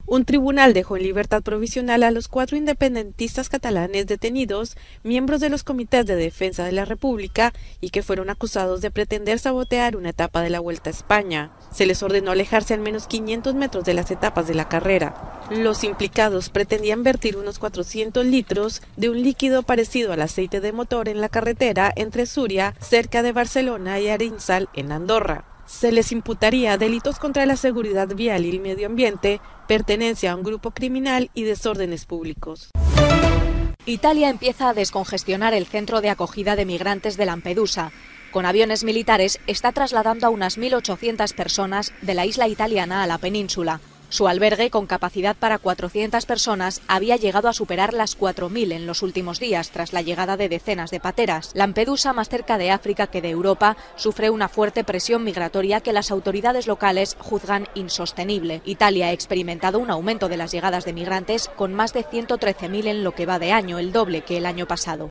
Un 0.05 0.25
tribunal 0.25 0.73
dejó 0.73 0.97
en 0.97 1.03
libertad 1.03 1.41
provisional 1.41 2.03
a 2.03 2.11
los 2.11 2.27
cuatro 2.27 2.57
independentistas 2.57 3.47
catalanes 3.47 4.05
detenidos, 4.05 4.75
miembros 5.01 5.39
de 5.39 5.47
los 5.47 5.63
comités 5.63 6.05
de 6.05 6.17
defensa 6.17 6.65
de 6.65 6.73
la 6.73 6.83
República 6.83 7.53
y 7.79 7.89
que 7.89 8.03
fueron 8.03 8.29
acusados 8.29 8.81
de 8.81 8.91
pretender 8.91 9.39
sabotear 9.39 9.95
una 9.95 10.09
etapa 10.09 10.41
de 10.41 10.49
la 10.49 10.59
Vuelta 10.59 10.89
a 10.89 10.91
España. 10.91 11.51
Se 11.71 11.85
les 11.85 12.03
ordenó 12.03 12.31
alejarse 12.31 12.73
al 12.73 12.81
menos 12.81 13.07
500 13.07 13.55
metros 13.55 13.85
de 13.85 13.93
las 13.93 14.11
etapas 14.11 14.45
de 14.45 14.55
la 14.55 14.67
carrera. 14.67 15.41
Los 15.49 15.85
implicados 15.85 16.49
pretendían 16.49 17.03
vertir 17.03 17.37
unos 17.37 17.57
400 17.57 18.25
litros 18.25 18.81
de 18.97 19.09
un 19.09 19.23
líquido 19.23 19.63
parecido 19.63 20.11
al 20.11 20.21
aceite 20.21 20.59
de 20.59 20.73
motor 20.73 21.07
en 21.07 21.21
la 21.21 21.29
carretera 21.29 21.93
entre 21.95 22.25
Suria, 22.25 22.75
cerca 22.81 23.23
de 23.23 23.31
Barcelona, 23.31 24.01
y 24.01 24.09
Arinsal, 24.09 24.67
en 24.73 24.91
Andorra 24.91 25.52
se 25.65 25.91
les 25.91 26.11
imputaría 26.11 26.77
delitos 26.77 27.19
contra 27.19 27.45
la 27.45 27.55
seguridad 27.55 28.07
vial 28.15 28.45
y 28.45 28.49
el 28.49 28.59
medio 28.59 28.87
ambiente, 28.87 29.41
pertenencia 29.67 30.31
a 30.31 30.35
un 30.35 30.43
grupo 30.43 30.71
criminal 30.71 31.29
y 31.33 31.43
desórdenes 31.43 32.05
públicos. 32.05 32.71
Italia 33.85 34.29
empieza 34.29 34.69
a 34.69 34.73
descongestionar 34.73 35.53
el 35.53 35.65
centro 35.65 35.99
de 35.99 36.09
acogida 36.09 36.55
de 36.55 36.65
migrantes 36.65 37.17
de 37.17 37.25
Lampedusa. 37.25 37.91
Con 38.31 38.45
aviones 38.45 38.83
militares 38.83 39.39
está 39.45 39.73
trasladando 39.73 40.25
a 40.25 40.29
unas 40.29 40.57
1.800 40.57 41.35
personas 41.35 41.93
de 42.01 42.13
la 42.13 42.25
isla 42.25 42.47
italiana 42.47 43.03
a 43.03 43.07
la 43.07 43.17
península. 43.17 43.81
Su 44.13 44.27
albergue, 44.27 44.69
con 44.69 44.85
capacidad 44.85 45.35
para 45.35 45.57
400 45.57 46.27
personas, 46.27 46.83
había 46.87 47.15
llegado 47.15 47.49
a 47.49 47.53
superar 47.53 47.95
las 47.95 48.15
4.000 48.15 48.71
en 48.73 48.85
los 48.85 49.01
últimos 49.01 49.39
días, 49.39 49.71
tras 49.71 49.91
la 49.91 50.03
llegada 50.03 50.37
de 50.37 50.49
decenas 50.49 50.91
de 50.91 50.99
pateras. 50.99 51.49
Lampedusa, 51.55 52.13
más 52.13 52.29
cerca 52.29 52.59
de 52.59 52.69
África 52.69 53.07
que 53.07 53.23
de 53.23 53.31
Europa, 53.31 53.75
sufre 53.95 54.29
una 54.29 54.49
fuerte 54.49 54.83
presión 54.83 55.23
migratoria 55.23 55.81
que 55.81 55.93
las 55.93 56.11
autoridades 56.11 56.67
locales 56.67 57.17
juzgan 57.19 57.65
insostenible. 57.73 58.61
Italia 58.65 59.07
ha 59.07 59.13
experimentado 59.13 59.79
un 59.79 59.89
aumento 59.89 60.29
de 60.29 60.37
las 60.37 60.51
llegadas 60.51 60.85
de 60.85 60.93
migrantes, 60.93 61.49
con 61.55 61.73
más 61.73 61.91
de 61.91 62.05
113.000 62.05 62.85
en 62.85 63.03
lo 63.03 63.15
que 63.15 63.25
va 63.25 63.39
de 63.39 63.51
año, 63.51 63.79
el 63.79 63.91
doble 63.91 64.21
que 64.21 64.37
el 64.37 64.45
año 64.45 64.67
pasado. 64.67 65.09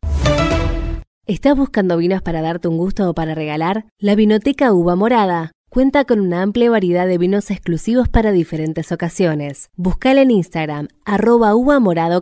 ¿Estás 1.26 1.57
buscando 1.57 1.96
vinos 1.96 2.22
para 2.22 2.40
darte 2.40 2.68
un 2.68 2.78
gusto 2.78 3.11
o 3.11 3.14
para 3.14 3.34
regalar? 3.34 3.84
La 3.98 4.14
Vinoteca 4.14 4.72
Uva 4.72 4.94
Morada 4.94 5.50
cuenta 5.72 6.04
con 6.04 6.20
una 6.20 6.42
amplia 6.42 6.68
variedad 6.68 7.06
de 7.06 7.16
vinos 7.16 7.50
exclusivos 7.50 8.06
para 8.06 8.30
diferentes 8.30 8.92
ocasiones. 8.92 9.70
Buscala 9.74 10.20
en 10.20 10.30
Instagram, 10.30 10.88
arroba 11.06 11.54
uva 11.54 11.80
morada. 11.80 12.20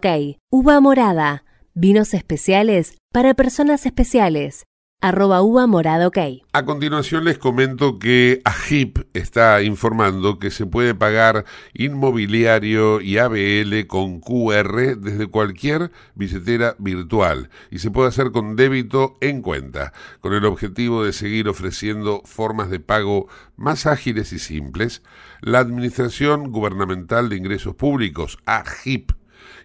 Uva 0.53 0.81
morada, 0.81 1.43
vinos 1.75 2.15
especiales 2.15 2.97
para 3.13 3.35
personas 3.35 3.87
especiales 3.87 4.67
arroba 5.01 5.67
morado. 5.67 6.11
A 6.53 6.65
continuación 6.65 7.25
les 7.25 7.39
comento 7.39 7.99
que 7.99 8.43
AGIP 8.45 8.99
está 9.15 9.63
informando 9.63 10.39
que 10.39 10.51
se 10.51 10.67
puede 10.67 10.95
pagar 10.95 11.45
inmobiliario 11.73 13.01
y 13.01 13.19
ABL 13.19 13.87
con 13.87 14.21
QR 14.21 14.97
desde 14.99 15.27
cualquier 15.27 15.91
billetera 16.15 16.75
virtual 16.79 17.51
y 17.71 17.79
se 17.79 17.91
puede 17.91 18.09
hacer 18.09 18.33
con 18.33 18.57
débito 18.57 19.17
en 19.21 19.43
cuenta, 19.43 19.93
con 20.21 20.35
el 20.35 20.45
objetivo 20.45 21.05
de 21.05 21.13
seguir 21.13 21.49
ofreciendo 21.49 22.23
formas 22.25 22.71
de 22.71 22.81
pago 22.81 23.29
más 23.57 23.87
ágiles 23.87 24.33
y 24.33 24.39
simples. 24.39 25.03
La 25.41 25.61
Administración 25.61 26.51
Gubernamental 26.51 27.29
de 27.29 27.37
Ingresos 27.37 27.75
Públicos, 27.75 28.39
AGIP, 28.45 29.13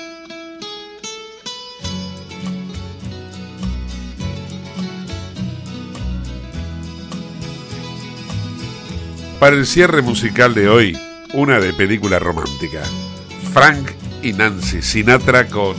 Para 9.41 9.55
el 9.55 9.65
cierre 9.65 10.03
musical 10.03 10.53
de 10.53 10.69
hoy, 10.69 10.95
una 11.33 11.59
de 11.59 11.73
película 11.73 12.19
romántica. 12.19 12.83
Frank 13.51 13.89
y 14.21 14.33
Nancy 14.33 14.83
Sinatra 14.83 15.47
con 15.47 15.75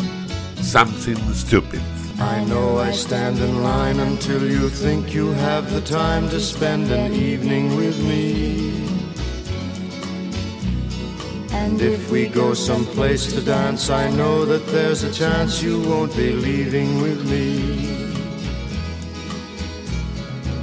Something 0.60 1.32
Stupid. 1.32 1.78
I 2.18 2.44
know 2.46 2.82
I 2.82 2.90
stand 2.92 3.38
in 3.38 3.62
line 3.62 4.00
until 4.00 4.50
you 4.50 4.68
think 4.68 5.14
you 5.14 5.30
have 5.34 5.72
the 5.72 5.80
time 5.80 6.28
to 6.30 6.40
spend 6.40 6.90
an 6.90 7.14
evening 7.14 7.76
with 7.76 7.96
me. 8.00 8.84
And 11.52 11.80
if 11.80 12.10
we 12.10 12.26
go 12.26 12.54
someplace 12.54 13.32
to 13.32 13.40
dance, 13.40 13.90
I 13.90 14.10
know 14.10 14.44
that 14.44 14.66
there's 14.72 15.04
a 15.04 15.12
chance 15.12 15.62
you 15.62 15.80
won't 15.88 16.16
be 16.16 16.32
leaving 16.32 17.00
with 17.00 17.24
me. 17.30 18.21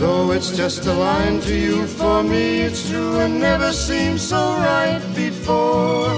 Though 0.00 0.30
it's 0.32 0.56
just 0.56 0.86
a 0.86 0.94
line 0.94 1.42
to 1.42 1.54
you, 1.54 1.86
for 1.86 2.22
me 2.22 2.62
it's 2.62 2.88
true 2.88 3.18
and 3.18 3.38
never 3.38 3.70
seemed 3.70 4.18
so 4.18 4.54
right 4.54 5.02
before. 5.14 6.08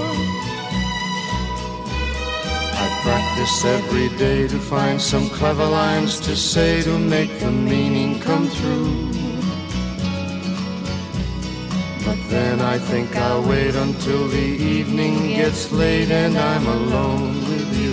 I 2.81 2.85
practice 3.03 3.65
every 3.65 4.07
day 4.17 4.47
to 4.47 4.57
find 4.57 5.01
some 5.01 5.27
clever 5.31 5.65
lines 5.65 6.21
to 6.21 6.33
say 6.33 6.81
to 6.83 6.97
make 6.97 7.41
the 7.41 7.51
meaning 7.51 8.21
come 8.21 8.47
through. 8.47 9.11
But 12.05 12.19
then 12.29 12.61
I 12.61 12.77
think 12.77 13.13
I'll 13.17 13.43
wait 13.43 13.75
until 13.75 14.29
the 14.29 14.49
evening 14.77 15.35
gets 15.35 15.73
late 15.73 16.09
and 16.09 16.37
I'm 16.37 16.65
alone 16.67 17.33
with 17.49 17.77
you. 17.83 17.92